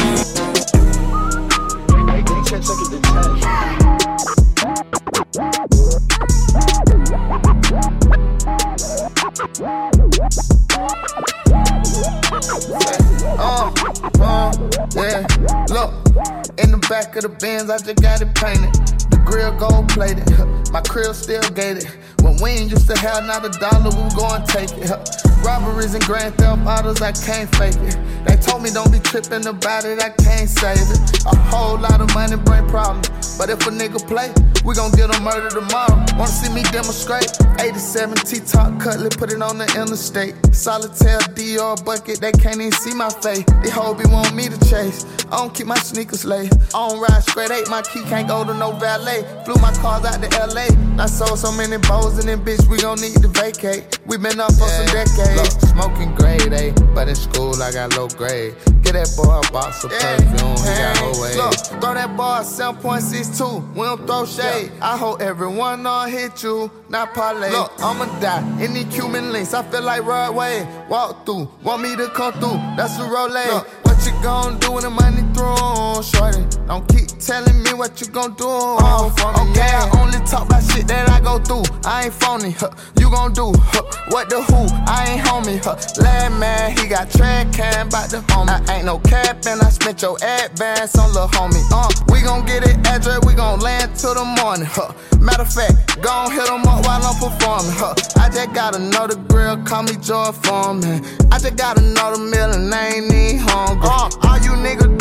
Of 17.25 17.31
the 17.31 17.37
Benz, 17.37 17.69
I 17.71 17.79
just 17.79 18.01
got 18.01 18.23
it 18.23 18.35
painted. 18.35 18.73
The 19.11 19.21
grill 19.25 19.53
gold 19.59 19.89
plated. 19.89 20.29
My 20.73 20.81
crib 20.81 21.15
still 21.15 21.43
gated. 21.51 21.89
When 22.23 22.37
we 22.43 22.51
ain't 22.51 22.71
used 22.71 22.89
to 22.89 22.99
have 22.99 23.25
not 23.25 23.45
a 23.45 23.51
dollar, 23.59 23.91
we 23.91 24.09
go 24.15 24.35
and 24.35 24.47
take 24.47 24.71
it. 24.73 25.30
Robberies 25.45 25.95
and 25.95 26.05
grand 26.05 26.35
theft 26.37 26.67
autos, 26.67 27.01
I 27.01 27.13
can't 27.13 27.49
fake 27.57 27.77
it. 27.77 27.97
They 28.27 28.37
told 28.37 28.63
me 28.63 28.71
don't 28.71 28.93
be 28.93 28.99
tripping 28.99 29.47
about 29.47 29.85
it, 29.85 30.03
I 30.03 30.11
can't 30.11 30.49
save 30.49 30.77
it. 30.79 31.25
A 31.27 31.37
whole 31.37 31.79
lot 31.79 32.01
of 32.01 32.13
money 32.15 32.37
bring 32.37 32.67
problems. 32.69 33.09
But 33.39 33.49
if 33.49 33.67
a 33.67 33.71
nigga 33.71 34.07
play, 34.07 34.33
we 34.65 34.75
gon' 34.75 34.93
get 34.93 35.15
him 35.15 35.25
murdered 35.25 35.53
tomorrow. 35.53 35.97
Wanna 36.19 36.27
see 36.27 36.53
me 36.53 36.63
demonstrate? 36.65 37.31
87 37.59 38.17
T-top 38.19 38.79
Cutlass, 38.81 39.17
put 39.17 39.33
it 39.33 39.41
on 39.41 39.59
the 39.59 39.65
interstate. 39.81 40.35
Solitaire 40.55 41.21
DR 41.35 41.77
bucket, 41.85 42.21
they 42.21 42.33
can't 42.33 42.61
even 42.61 42.73
see 42.73 42.95
my 42.95 43.09
face. 43.09 43.45
They 43.63 43.71
hope 43.71 43.99
be 43.99 44.05
want 44.11 44.35
me 44.35 44.49
to 44.49 44.59
chase. 44.69 45.07
I 45.33 45.39
don't 45.39 45.55
keep 45.55 45.67
my 45.67 45.79
sneakers 45.79 46.25
late. 46.25 46.53
I 46.75 46.89
don't 46.89 47.01
ride 47.01 47.23
straight 47.23 47.51
eight, 47.51 47.69
my 47.69 47.83
key 47.83 48.03
can't 48.05 48.29
go 48.29 48.45
to 48.45 48.53
no 48.53 48.73
valet. 48.73 49.25
Flew 49.45 49.55
my 49.57 49.73
cars 49.81 50.05
out 50.05 50.21
to 50.21 50.29
LA. 50.53 50.69
I 51.03 51.07
sold 51.07 51.39
so 51.39 51.51
many 51.53 51.79
bows 51.79 52.19
in 52.19 52.27
this 52.27 52.61
bitch, 52.61 52.69
we 52.69 52.79
gon' 52.79 53.01
need 53.01 53.17
to 53.23 53.29
vacate. 53.29 53.99
We 54.07 54.19
been 54.19 54.41
up 54.41 54.53
for 54.53 54.69
some 54.69 54.87
decades. 54.87 55.20
Look, 55.37 55.51
smoking 55.73 56.15
grade 56.15 56.53
A, 56.53 56.73
but 56.95 57.09
in 57.09 57.15
school 57.15 57.61
I 57.63 57.73
got 57.73 57.97
low 57.97 58.09
grade. 58.09 58.55
Get 58.83 58.95
that 58.95 59.13
boy 59.17 59.39
a 59.39 59.53
box 59.53 59.85
of 59.85 59.91
perfume, 59.91 60.57
he 60.57 60.73
got 60.81 60.97
whole 60.97 61.23
way. 61.23 61.37
Look, 61.37 61.55
throw 61.55 61.95
that 61.95 62.17
bar 62.17 62.43
7.62, 62.43 63.75
we 63.75 63.83
don't 63.83 64.07
throw 64.07 64.27
shade. 64.27 64.73
I 64.81 64.97
hope 64.97 65.21
everyone 65.21 65.87
on 65.87 66.11
hit 66.11 66.43
you, 66.43 66.71
not 66.89 67.15
parlay. 67.15 67.51
Look, 67.51 67.73
I'ma 67.79 68.07
die 68.21 68.43
in 68.65 68.75
the 68.75 68.85
Cuban 68.85 69.33
links, 69.33 69.55
I 69.55 69.63
feel 69.65 69.83
like 69.83 70.05
Rod 70.05 70.35
Wave. 70.35 70.67
Walk 70.89 71.27
through, 71.27 71.49
want 71.63 71.83
me 71.83 71.97
to 71.97 72.09
come 72.09 72.33
through, 72.35 72.59
that's 72.77 72.97
the 72.97 73.05
Rolex. 73.05 73.47
Look, 73.47 73.69
what 73.85 74.07
you 74.07 74.13
gon' 74.23 74.59
do 74.59 74.73
when 74.73 74.83
the 74.83 74.91
money 74.91 75.23
through, 75.35 76.03
shorty? 76.03 76.45
Don't 76.67 76.87
keep 76.89 77.10
telling 77.21 77.63
me 77.63 77.75
what 77.75 78.01
you 78.01 78.07
gon' 78.09 78.35
do. 78.35 78.49
Uh, 78.49 79.07
okay, 79.07 79.71
I 79.71 79.91
only 80.01 80.19
talk 80.27 80.47
about 80.47 80.63
shit 80.65 80.89
that 80.89 81.09
I 81.11 81.21
go 81.21 81.39
through. 81.39 81.65
I 81.85 82.05
ain't 82.05 82.15
phony, 82.15 82.53
huh? 82.53 82.71
You 82.99 83.11
gon' 83.11 83.33
do 83.33 83.53
huh? 83.57 83.83
what 84.09 84.31
the 84.31 84.43
who? 84.43 84.67
I 84.89 85.15
ain't 85.15 85.23
homie, 85.27 85.63
huh? 85.63 85.77
Lad 86.03 86.33
man, 86.41 86.77
he 86.77 86.89
got 86.89 87.11
track 87.11 87.53
can 87.53 87.89
about 87.89 88.11
the 88.11 88.19
homie. 88.33 88.69
I 88.69 88.77
ain't 88.77 88.87
no 88.87 88.99
cap 88.99 89.45
and 89.47 89.61
I 89.61 89.69
spent 89.71 90.03
your 90.03 90.17
advance 90.23 90.97
on 90.99 91.13
lil' 91.13 91.29
homie. 91.29 91.63
Uh, 91.71 91.89
we 92.11 92.23
gon' 92.23 92.45
get 92.47 92.65
it 92.65 92.77
address, 92.87 93.21
we 93.27 93.35
gon' 93.35 93.61
land 93.61 93.95
till 93.95 94.15
the 94.15 94.25
morning, 94.43 94.67
huh? 94.67 94.93
Matter 95.21 95.43
of 95.43 95.53
fact, 95.53 96.01
gon' 96.03 96.33
hit 96.33 96.49
him 96.49 96.65
up 96.67 96.85
while 96.87 97.05
I'm 97.05 97.15
performing, 97.21 97.77
huh? 97.77 97.95
I 98.17 98.31
just 98.31 98.53
got 98.55 98.75
another 98.75 99.17
grill, 99.29 99.63
call 99.65 99.83
me 99.83 99.97
George 100.01 100.35
Foreman. 100.37 101.05
I 101.31 101.39
just 101.39 101.57
got 101.57 101.79
another 101.79 101.91
know 102.01 102.17
the 102.17 102.31
mill 102.31 102.53
and 102.53 102.75
I 102.75 102.89
ain't 102.89 103.13
even 103.13 103.39
hungry. 103.47 103.89
Uh, 103.89 104.09
all 104.25 104.39
you 104.39 104.53
niggas 104.65 105.00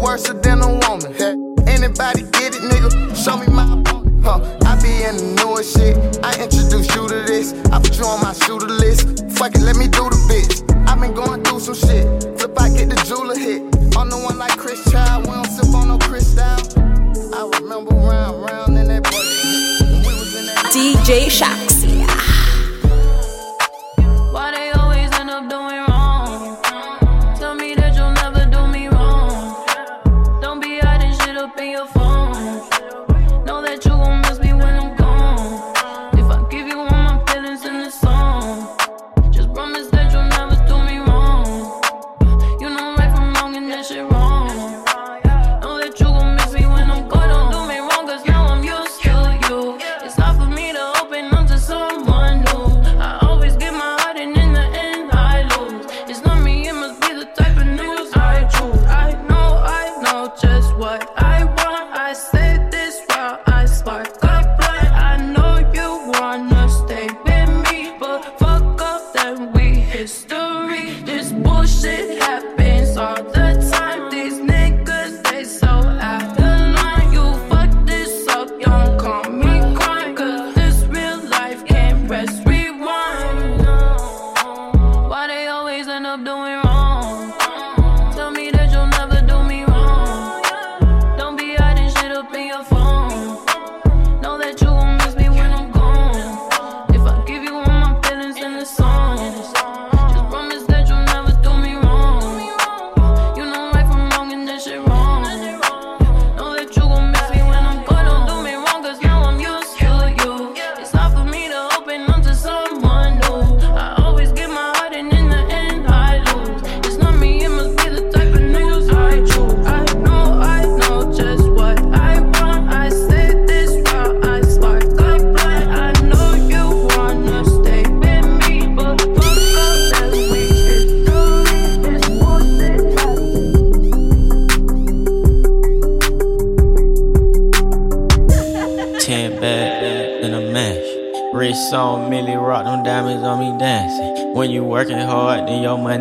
worse 0.00 0.28
than 0.28 0.62
a 0.62 0.68
woman. 0.68 1.12
Anybody 1.68 2.22
get 2.32 2.54
it, 2.56 2.62
nigga? 2.62 2.90
Show 3.16 3.36
me 3.36 3.46
my 3.48 3.80
Huh, 4.22 4.38
I 4.66 4.76
be 4.82 4.92
in 5.04 5.16
the 5.16 5.42
newest 5.42 5.76
shit. 5.76 5.96
I 6.22 6.32
introduce 6.42 6.94
you 6.94 7.08
to 7.08 7.24
this. 7.26 7.54
I 7.72 7.80
put 7.80 7.96
you 7.96 8.04
on 8.04 8.20
my 8.20 8.34
shooter 8.34 8.66
list. 8.66 9.24
Fuck 9.32 9.54
it, 9.54 9.62
let 9.62 9.76
me 9.76 9.88
do 9.88 10.04
the 10.10 10.20
bitch. 10.28 10.60
i 10.86 10.94
been 10.94 11.14
going 11.14 11.42
through 11.42 11.60
some 11.60 11.74
shit. 11.74 12.04
Flip, 12.38 12.52
I 12.60 12.68
get 12.68 12.90
the 12.90 13.00
jeweler 13.08 13.38
hit. 13.38 13.62
On 13.96 14.08
the 14.10 14.18
one 14.18 14.36
like 14.36 14.56
Chris 14.58 14.84
Child, 14.90 15.26
we 15.26 15.32
don't 15.32 15.46
sip 15.46 15.74
on 15.74 15.88
no 15.88 15.98
down. 15.98 16.60
I 17.32 17.48
remember 17.60 17.94
round, 17.94 18.42
round 18.44 18.76
in 18.76 18.88
that 18.88 19.04
boy. 19.04 19.10
DJ 20.70 21.30
Sharks. 21.30 21.69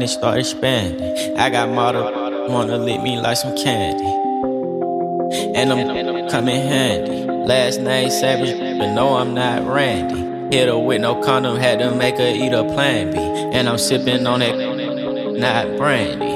Start 0.09 0.39
expanding. 0.39 1.37
I 1.37 1.49
got 1.49 1.69
model, 1.69 2.03
wanna 2.49 2.77
lick 2.77 3.01
me 3.01 3.19
like 3.19 3.37
some 3.37 3.55
candy. 3.55 4.03
And 5.55 5.71
I'm 5.71 6.29
coming 6.29 6.55
handy. 6.55 7.25
Last 7.45 7.79
name 7.79 8.09
Savage, 8.09 8.57
but 8.79 8.93
no, 8.93 9.15
I'm 9.15 9.33
not 9.33 9.65
Randy. 9.65 10.55
Hit 10.55 10.67
her 10.67 10.79
with 10.79 11.01
no 11.01 11.21
condom, 11.21 11.57
had 11.57 11.79
to 11.79 11.93
make 11.93 12.17
her 12.17 12.27
eat 12.27 12.53
a 12.53 12.63
plan 12.63 13.11
B. 13.11 13.17
And 13.19 13.69
I'm 13.69 13.77
sipping 13.77 14.25
on 14.25 14.41
it, 14.41 15.39
not 15.39 15.77
brandy. 15.77 16.28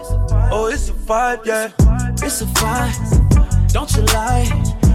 Oh, 0.00 0.70
it's 0.72 0.88
a 0.88 0.92
vibe, 0.92 1.46
yeah. 1.46 1.70
It's 2.22 2.40
a 2.42 2.46
vibe. 2.46 3.72
Don't 3.72 3.90
you 3.94 4.02
lie. 4.14 4.46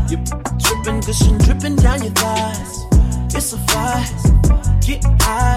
You 0.09 0.17
dripping, 0.57 0.99
gushing, 1.01 1.37
dripping 1.39 1.75
down 1.77 2.01
your 2.03 2.11
thighs. 2.13 2.85
It's 3.35 3.53
a 3.53 3.57
vibe. 3.57 4.85
Get 4.85 5.03
high. 5.21 5.48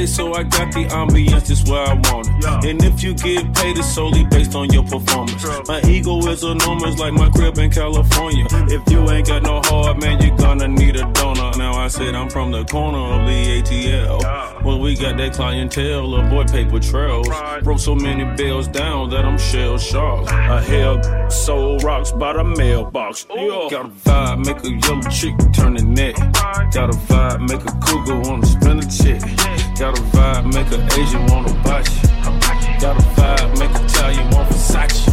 Okay, 0.00 0.06
so 0.06 0.32
I 0.32 0.44
got 0.44 0.72
the 0.72 0.86
ambience 0.86 1.46
just 1.46 1.68
where 1.68 1.84
I 1.86 1.92
want 1.92 2.26
it. 2.26 2.70
And 2.70 2.82
if 2.82 3.02
you 3.02 3.12
get 3.12 3.54
paid, 3.54 3.76
it's 3.76 3.94
solely 3.94 4.24
based 4.24 4.54
on 4.54 4.72
your 4.72 4.82
performance. 4.82 5.44
My 5.68 5.82
ego 5.82 6.26
is 6.26 6.42
enormous, 6.42 6.98
like 6.98 7.12
my 7.12 7.28
crib 7.28 7.58
in 7.58 7.70
California. 7.70 8.46
If 8.50 8.90
you 8.90 9.10
ain't 9.10 9.26
got 9.26 9.42
no 9.42 9.60
heart, 9.62 10.00
man, 10.00 10.18
you're 10.22 10.34
gonna 10.38 10.68
need 10.68 10.96
a 10.96 11.04
donor. 11.12 11.50
Now 11.58 11.74
I 11.74 11.88
said 11.88 12.14
I'm 12.14 12.30
from 12.30 12.50
the 12.50 12.64
corner 12.64 13.20
of 13.20 13.26
the 13.26 13.60
ATL. 13.60 14.64
Well, 14.64 14.80
we 14.80 14.96
got 14.96 15.18
that 15.18 15.34
clientele, 15.34 16.14
avoid 16.14 16.50
paper 16.50 16.80
trails. 16.80 17.28
Broke 17.62 17.78
so 17.78 17.94
many 17.94 18.24
bills 18.36 18.68
down 18.68 19.10
that 19.10 19.26
I'm 19.26 19.36
shell 19.36 19.76
shocked. 19.76 20.30
A 20.30 20.62
hell 20.62 21.30
soul 21.30 21.76
rocks 21.80 22.10
by 22.10 22.32
the 22.32 22.44
mailbox. 22.44 23.24
Got 23.24 23.84
a 23.84 23.88
vibe, 23.90 24.46
make 24.46 24.64
a 24.64 24.70
yellow 24.70 25.10
chick 25.10 25.34
turn 25.52 25.74
the 25.74 25.84
neck. 25.84 26.16
Got 26.72 26.88
a 26.88 26.96
vibe, 26.96 27.46
make 27.46 27.60
a 27.60 27.72
cougar 27.84 28.18
wanna 28.20 28.46
spend 28.46 28.82
a 28.82 28.86
check. 28.88 29.59
Got 29.80 29.98
a 29.98 30.02
vibe, 30.12 30.52
make 30.52 30.70
an 30.76 30.84
Asian 31.00 31.24
wanna 31.32 31.56
watch. 31.64 31.88
Got 32.84 33.00
a 33.00 33.04
vibe, 33.16 33.58
make 33.58 33.72
Italian 33.72 34.28
want 34.28 34.50
Versace. 34.50 35.08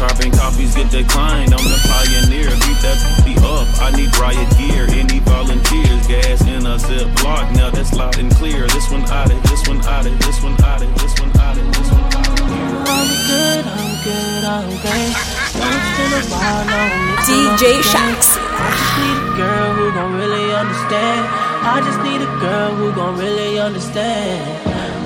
Carbon 0.00 0.32
copies 0.32 0.74
get 0.74 0.90
declined, 0.90 1.52
I'm 1.52 1.60
the 1.60 1.76
pioneer. 1.84 2.48
Beat 2.64 2.80
that 2.80 2.96
be 3.20 3.36
up, 3.44 3.68
I 3.84 3.92
need 3.92 4.08
riot 4.16 4.48
gear. 4.56 4.88
Any 4.96 5.20
volunteers, 5.20 6.06
gas 6.08 6.40
in 6.48 6.64
a 6.64 6.78
zip 6.78 7.04
block. 7.20 7.52
Now 7.52 7.68
that's 7.68 7.92
loud 7.92 8.16
and 8.16 8.32
clear. 8.32 8.66
This 8.68 8.90
one 8.90 9.04
out 9.12 9.30
it, 9.30 9.36
this 9.52 9.68
one 9.68 9.84
out 9.84 10.06
it, 10.06 10.18
this 10.24 10.40
one 10.40 10.56
out 10.64 10.80
it, 10.80 10.88
this 10.96 11.12
one 11.20 11.36
out 11.36 11.58
it, 11.58 11.68
this 11.76 11.90
one 11.92 12.00
out 12.16 12.32
it. 12.32 12.48
I'm 12.88 13.08
good, 13.28 13.64
I'm 13.76 13.92
good, 14.08 14.42
I'm 14.56 14.72
great. 14.80 15.12
It's 15.52 15.92
been 16.00 16.12
a 16.16 16.22
while, 16.32 16.64
no 16.64 16.80
DJ 17.28 17.84
Shaxi. 17.84 18.40
I 18.40 18.72
just 18.72 18.96
need 19.04 19.20
a 19.20 19.36
girl 19.36 19.68
who 19.76 19.92
gon' 19.92 20.16
really 20.16 20.48
understand. 20.56 21.51
I 21.64 21.80
just 21.80 22.00
need 22.02 22.20
a 22.20 22.32
girl 22.40 22.74
who 22.74 22.92
gon' 22.92 23.16
really 23.16 23.60
understand. 23.60 24.42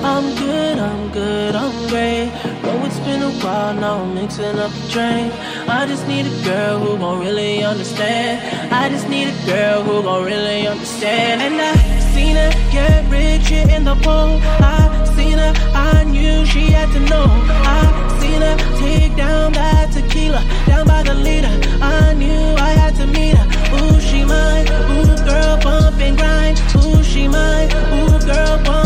I'm 0.02 0.34
good, 0.36 0.78
I'm 0.78 1.12
good, 1.12 1.54
I'm 1.54 1.88
great. 1.88 2.30
Oh, 2.64 2.84
it's 2.86 2.98
been 3.00 3.22
a 3.22 3.30
while 3.44 3.74
now, 3.74 4.00
I'm 4.00 4.14
mixing 4.14 4.58
up 4.58 4.70
the 4.72 4.88
drink. 4.90 5.32
I 5.68 5.84
just 5.86 6.08
need 6.08 6.24
a 6.26 6.44
girl 6.44 6.78
who 6.78 6.96
gon' 6.96 7.20
really 7.20 7.62
understand. 7.62 8.72
I 8.72 8.88
just 8.88 9.06
need 9.08 9.28
a 9.28 9.46
girl 9.46 9.82
who 9.82 10.02
gon' 10.02 10.24
really 10.24 10.66
understand. 10.66 11.42
And 11.42 11.60
I 11.60 11.74
seen 12.14 12.36
her 12.36 12.50
get 12.72 13.04
rich 13.10 13.50
in 13.52 13.84
the 13.84 13.94
pool. 13.96 14.40
I 14.64 15.04
seen 15.14 15.36
her, 15.36 15.52
I 15.74 16.04
knew 16.04 16.46
she 16.46 16.70
had 16.70 16.90
to 16.92 17.00
know. 17.00 17.26
I 17.68 18.05
seen 18.40 18.58
take 18.78 19.16
down 19.16 19.52
that 19.52 19.92
tequila, 19.92 20.42
down 20.66 20.86
by 20.86 21.02
the 21.02 21.14
leader. 21.14 21.52
I 21.80 22.14
knew 22.14 22.54
I 22.58 22.70
had 22.70 22.94
to 22.96 23.06
meet 23.06 23.36
her. 23.36 23.46
Ooh, 23.76 24.00
she 24.00 24.24
mine. 24.24 24.66
Ooh, 24.92 25.16
girl, 25.24 25.56
bump 25.58 26.00
and 26.00 26.16
grind. 26.16 26.60
Ooh, 26.76 27.02
she 27.02 27.28
mine. 27.28 27.70
Ooh, 27.94 28.18
girl, 28.26 28.58
bump 28.64 28.85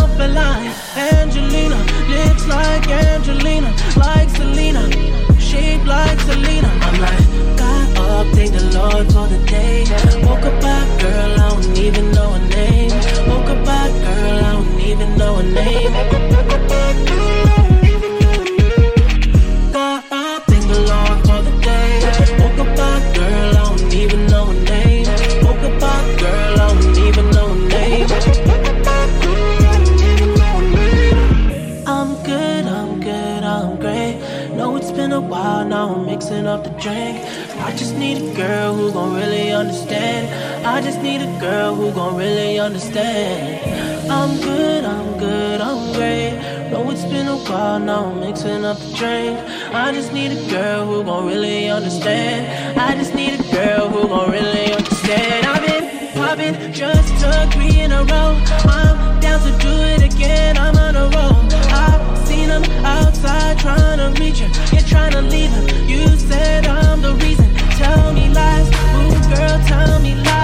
I 40.71 40.81
just 40.81 41.03
need 41.03 41.21
a 41.21 41.41
girl 41.41 41.75
who 41.75 41.91
gon' 41.93 42.17
really 42.17 42.61
understand. 42.61 44.09
I'm 44.09 44.41
good, 44.41 44.85
I'm 44.85 45.19
good, 45.19 45.61
I'm 45.61 45.93
great. 45.95 46.39
No, 46.71 46.89
it's 46.93 47.05
been 47.05 47.27
a 47.27 47.37
while 47.37 47.81
now, 47.81 48.05
I'm 48.05 48.21
mixing 48.21 48.65
up 48.65 48.79
the 48.79 48.95
drink. 48.95 49.37
I 49.75 49.91
just 49.93 50.13
need 50.13 50.31
a 50.31 50.49
girl 50.49 50.87
who 50.87 51.03
gon' 51.03 51.27
really 51.27 51.69
understand. 51.69 52.79
I 52.79 52.95
just 52.95 53.17
need 53.17 53.41
a 53.41 53.43
girl 53.53 53.89
who 53.89 54.07
gon' 54.07 54.31
really 54.31 54.73
understand. 54.73 55.45
I've 55.45 55.67
been 55.67 56.15
popping 56.15 56.73
just 56.73 57.21
took 57.21 57.53
three 57.53 57.81
in 57.81 57.91
a 57.91 58.05
row. 58.05 58.41
I'm 58.79 59.19
down 59.19 59.41
to 59.41 59.53
do 59.59 59.75
it 59.95 60.03
again, 60.15 60.57
I'm 60.57 60.77
on 60.77 60.95
a 60.95 61.09
roll. 61.17 61.37
I've 61.75 62.29
seen 62.29 62.49
him 62.49 62.63
outside 62.87 63.59
trying 63.59 63.99
to 63.99 64.23
reach 64.23 64.39
him, 64.39 64.53
you're 64.73 64.89
trying 64.89 65.13
to 65.19 65.23
leave. 65.23 65.51
You 65.91 66.07
said 66.17 66.65
I'm 66.67 67.03
the 67.03 67.15
reason. 67.17 67.53
Tell 67.77 68.13
me 68.13 68.29
lies, 68.29 68.69
ooh 68.69 69.35
girl, 69.35 69.59
tell 69.67 69.99
me 70.01 70.15
lies. 70.15 70.40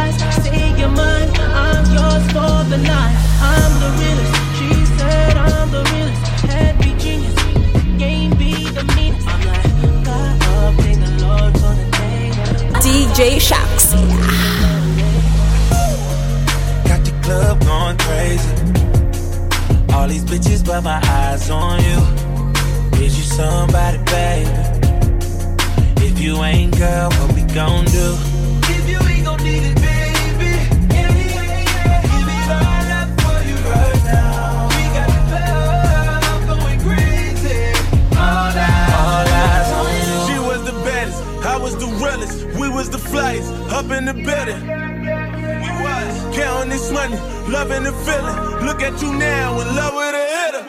Say 0.97 1.03
mine, 1.03 1.31
I'm 1.41 1.85
yours 1.93 2.27
for 2.33 2.65
the 2.71 2.79
night. 2.79 3.17
I'm 3.41 3.73
the 3.83 3.91
realest. 4.01 4.35
She 4.59 4.69
said 4.97 5.37
I'm 5.37 5.71
the 5.71 5.83
realest. 5.93 6.23
Head 6.51 6.79
be 6.79 6.95
genius, 7.03 7.35
game 7.99 8.31
be 8.37 8.53
the 8.71 8.85
meanest. 8.97 9.27
I'm 9.29 9.41
like, 9.47 10.05
God 10.05 10.43
up, 10.43 10.75
thank 10.81 10.99
the 11.05 11.11
Lord 11.27 11.53
for 11.61 11.75
the 11.81 11.87
day. 11.99 12.31
DJ 12.81 13.41
Sharks. 13.41 13.93
Got 16.89 17.05
the 17.05 17.13
club 17.23 17.61
going 17.65 17.99
crazy. 17.99 18.51
All 19.95 20.09
these 20.09 20.25
bitches, 20.25 20.65
but 20.65 20.83
my 20.83 21.01
eyes 21.03 21.51
on 21.51 21.83
you. 21.83 22.01
Is 23.05 23.17
you 23.19 23.25
somebody, 23.25 23.99
baby? 23.99 24.51
If 26.07 26.21
you 26.21 26.43
ain't, 26.43 26.77
girl, 26.79 27.11
what 27.11 27.33
we 27.35 27.43
gon' 27.53 27.85
do? 27.87 28.36
The 43.17 43.23
up 43.73 43.91
in 43.93 44.05
the 44.05 44.13
building. 44.13 44.61
We 44.61 45.71
was 45.83 46.37
counting 46.37 46.69
this 46.69 46.93
money, 46.93 47.17
loving 47.49 47.85
the 47.85 47.93
feeling. 48.05 48.67
Look 48.67 48.83
at 48.83 49.01
you 49.01 49.15
now, 49.15 49.59
in 49.59 49.75
love 49.75 49.95
with 49.95 50.15
a 50.15 50.25
hitter. 50.37 50.65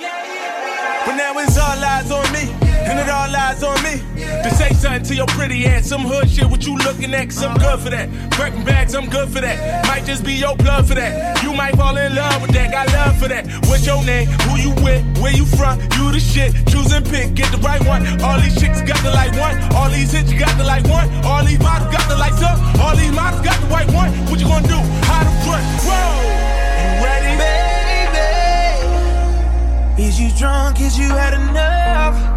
But 1.06 1.18
now 1.18 1.38
it's 1.40 1.58
all 1.58 1.84
eyes 1.84 2.10
on 2.10 2.24
me, 2.32 2.50
and 2.88 3.00
it 3.00 3.10
all 3.10 3.30
lies 3.30 3.64
on 3.64 3.84
me. 3.84 4.07
To 4.44 4.50
say 4.56 4.72
something 4.74 5.04
to 5.04 5.16
your 5.16 5.28
pretty 5.28 5.66
ass, 5.66 5.88
some 5.88 6.02
hood 6.02 6.30
shit, 6.30 6.46
what 6.46 6.66
you 6.66 6.78
looking 6.78 7.14
at, 7.14 7.30
cause 7.30 7.44
I'm 7.44 7.58
good 7.58 7.80
for 7.80 7.90
that. 7.90 8.10
Birkin 8.38 8.64
bags, 8.64 8.94
I'm 8.96 9.10
good 9.10 9.30
for 9.30 9.42
that. 9.42 9.86
Might 9.88 10.06
just 10.06 10.24
be 10.24 10.34
your 10.34 10.56
blood 10.56 10.88
for 10.88 10.96
that. 10.96 11.44
You 11.44 11.54
might 11.54 11.76
fall 11.76 11.98
in 11.98 12.16
love 12.16 12.42
with 12.42 12.52
that, 12.52 12.72
got 12.72 12.88
love 12.94 13.18
for 13.20 13.28
that. 13.28 13.46
What's 13.68 13.86
your 13.86 14.04
name? 14.06 14.28
Who 14.48 14.58
you 14.58 14.72
with? 14.84 15.04
Where 15.22 15.34
you 15.34 15.46
from? 15.46 15.80
You 15.98 16.12
the 16.12 16.20
shit. 16.20 16.54
Choose 16.68 16.94
and 16.94 17.06
pick, 17.06 17.34
get 17.34 17.52
the 17.52 17.58
right 17.58 17.84
one. 17.86 18.06
All 18.22 18.40
these 18.40 18.60
chicks 18.60 18.82
got 18.82 19.02
the 19.04 19.12
like 19.12 19.34
one. 19.38 19.58
All 19.74 19.90
these 19.90 20.12
hits 20.12 20.32
got 20.34 20.58
the 20.58 20.64
like 20.64 20.86
one. 20.88 21.10
All 21.26 21.44
these 21.44 21.60
models 21.60 21.92
got 21.92 22.08
the 22.08 22.16
lights 22.16 22.42
up. 22.42 22.58
All 22.80 22.96
these 22.96 23.12
models 23.12 23.42
got 23.44 23.60
the 23.60 23.68
white 23.68 23.92
one. 23.92 24.12
What 24.30 24.40
you 24.40 24.48
gonna 24.48 24.68
do? 24.68 24.80
How 25.10 25.24
to 25.24 25.32
front? 25.44 25.66
Whoa! 25.84 26.22
You 26.78 27.04
ready? 27.04 27.34
Baby, 29.98 30.08
is 30.08 30.20
you 30.20 30.30
drunk? 30.38 30.80
Is 30.80 30.98
you 30.98 31.10
had 31.10 31.34
enough? 31.34 32.37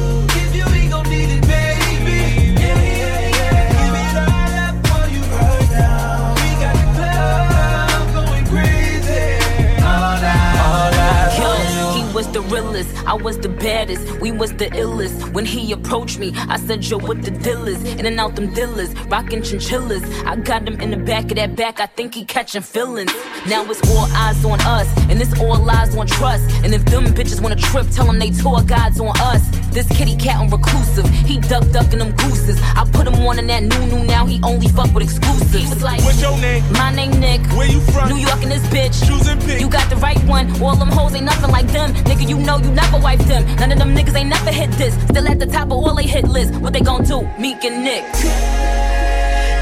Was 12.21 12.33
the 12.33 12.41
realest, 12.53 12.95
I 13.07 13.15
was 13.15 13.39
the 13.39 13.49
baddest, 13.49 14.21
we 14.21 14.31
was 14.31 14.51
the 14.53 14.67
illest. 14.67 15.33
When 15.33 15.43
he 15.43 15.71
approached 15.71 16.19
me, 16.19 16.31
I 16.35 16.57
said, 16.57 16.85
Yo, 16.85 16.99
what 16.99 17.23
the 17.23 17.31
deal 17.31 17.67
is? 17.67 17.83
In 17.99 18.05
and 18.05 18.19
out 18.19 18.35
them 18.35 18.53
dealers, 18.53 18.93
rockin' 19.07 19.41
chinchillas. 19.41 20.03
I 20.23 20.35
got 20.35 20.67
him 20.67 20.79
in 20.79 20.91
the 20.91 20.97
back 20.97 21.25
of 21.31 21.37
that 21.37 21.55
back, 21.55 21.79
I 21.79 21.87
think 21.87 22.13
he 22.13 22.23
catchin' 22.23 22.61
feelings. 22.61 23.11
Now 23.47 23.65
it's 23.71 23.81
all 23.89 24.05
eyes 24.13 24.45
on 24.45 24.61
us, 24.61 24.87
and 25.09 25.19
it's 25.19 25.33
all 25.39 25.57
lies 25.57 25.95
on 25.97 26.05
trust. 26.05 26.47
And 26.63 26.75
if 26.75 26.85
them 26.85 27.05
bitches 27.05 27.41
wanna 27.41 27.55
trip, 27.55 27.87
tell 27.89 28.05
them 28.05 28.19
they 28.19 28.29
tour 28.29 28.61
guides 28.61 28.99
on 28.99 29.19
us. 29.19 29.41
This 29.71 29.87
kitty 29.87 30.15
cat 30.15 30.41
on 30.41 30.49
reclusive, 30.51 31.09
he 31.09 31.39
duck 31.39 31.67
ducking 31.71 31.99
them 31.99 32.11
gooses. 32.17 32.61
I 32.75 32.87
put 32.91 33.07
him 33.07 33.15
on 33.25 33.39
in 33.39 33.47
that 33.47 33.63
new 33.63 33.81
new, 33.87 34.03
now 34.05 34.27
he 34.27 34.39
only 34.43 34.67
fuck 34.67 34.93
with 34.93 35.03
exclusives. 35.03 35.53
He 35.53 35.67
was 35.67 35.81
like, 35.81 36.01
What's 36.03 36.21
your 36.21 36.37
name? 36.37 36.61
My 36.73 36.93
name 36.93 37.19
Nick. 37.19 37.41
Where 37.57 37.67
you 37.67 37.79
from? 37.79 38.09
New 38.09 38.17
York 38.17 38.43
and 38.43 38.51
this 38.51 38.65
bitch. 38.67 39.07
Choose 39.07 39.27
and 39.27 39.41
pick. 39.41 39.59
You 39.59 39.69
got 39.69 39.89
the 39.89 39.95
right 39.97 40.21
one. 40.25 40.45
All 40.61 40.75
them 40.75 40.89
hoes 40.89 41.15
ain't 41.15 41.25
nothing 41.25 41.49
like 41.49 41.67
them. 41.67 41.93
Nigga, 42.11 42.27
you 42.27 42.37
know 42.39 42.57
you 42.57 42.71
never 42.71 42.97
wipe 42.99 43.19
them. 43.19 43.45
None 43.55 43.71
of 43.71 43.77
them 43.79 43.95
niggas 43.95 44.13
ain't 44.17 44.27
never 44.27 44.51
hit 44.51 44.69
this. 44.71 44.93
Still 45.05 45.29
at 45.29 45.39
the 45.39 45.45
top 45.45 45.67
of 45.67 45.77
all 45.83 45.95
they 45.95 46.07
hit 46.07 46.27
list. 46.27 46.53
What 46.55 46.73
they 46.73 46.81
gon' 46.81 47.05
do? 47.05 47.21
Meek 47.39 47.63
and 47.63 47.85
Nick. 47.85 48.03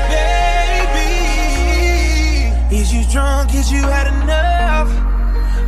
Baby, 0.10 1.06
is 2.76 2.92
you 2.92 3.04
drunk? 3.12 3.54
Is 3.54 3.72
you 3.72 3.84
had 3.84 4.08
enough? 4.24 4.90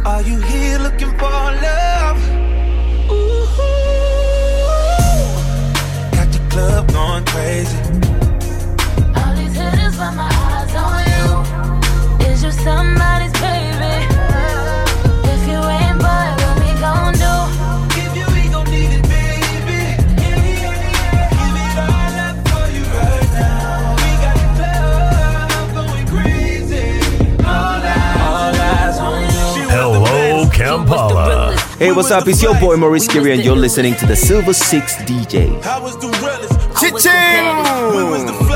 Are 0.07 0.23
you 0.23 0.41
here 0.41 0.79
looking 0.79 1.11
for 1.19 1.41
love? 1.67 2.17
Ooh, 3.11 3.45
got 6.17 6.31
the 6.33 6.39
club 6.49 6.91
going 6.91 7.25
crazy. 7.25 7.77
All 9.17 9.35
these 9.35 9.55
hitters, 9.55 9.95
but 9.97 10.13
my 10.13 10.31
eyes 10.33 10.73
on 10.83 11.05
you. 11.13 12.25
Is 12.25 12.43
you 12.43 12.51
somebody's 12.51 13.33
Hey, 31.81 31.91
what's 31.91 32.11
up? 32.11 32.27
It's 32.27 32.43
your 32.43 32.53
boy 32.59 32.75
Maurice 32.75 33.07
Gary, 33.07 33.33
and 33.33 33.43
you're 33.43 33.55
listening 33.55 33.95
to 33.95 34.05
the 34.05 34.15
Silver 34.15 34.53
Six 34.53 34.97
DJ. 34.97 35.49
Chiching! 36.77 37.43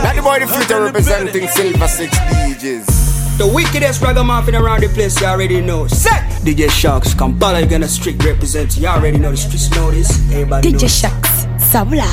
Not 0.04 0.16
the 0.16 0.22
boy 0.22 0.40
the 0.42 0.46
future 0.46 0.84
representing 0.84 1.48
Silver 1.48 1.88
Six 1.88 2.16
DJs. 2.16 3.38
The 3.40 3.48
wickedest 3.48 4.04
ragamuffin 4.04 4.54
around 4.54 4.84
the 4.84 4.90
place, 4.90 5.20
you 5.20 5.26
already 5.26 5.60
know. 5.60 5.88
Set! 5.88 6.22
DJ 6.44 6.70
Sharks, 6.70 7.16
Kampala, 7.16 7.62
you're 7.62 7.68
gonna 7.68 7.88
strict 7.88 8.24
represent. 8.24 8.78
You 8.78 8.86
already 8.86 9.18
know 9.18 9.32
the 9.32 9.38
streets 9.38 9.72
know 9.72 9.90
this. 9.90 10.12
Everybody 10.32 10.72
DJ 10.72 10.82
knows. 10.84 11.00
Sharks. 11.00 11.46
Sabula. 11.58 12.08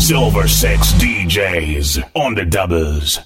Silver 0.00 0.48
Six 0.48 0.92
DJs 0.94 2.02
on 2.14 2.34
the 2.34 2.46
doubles. 2.46 3.18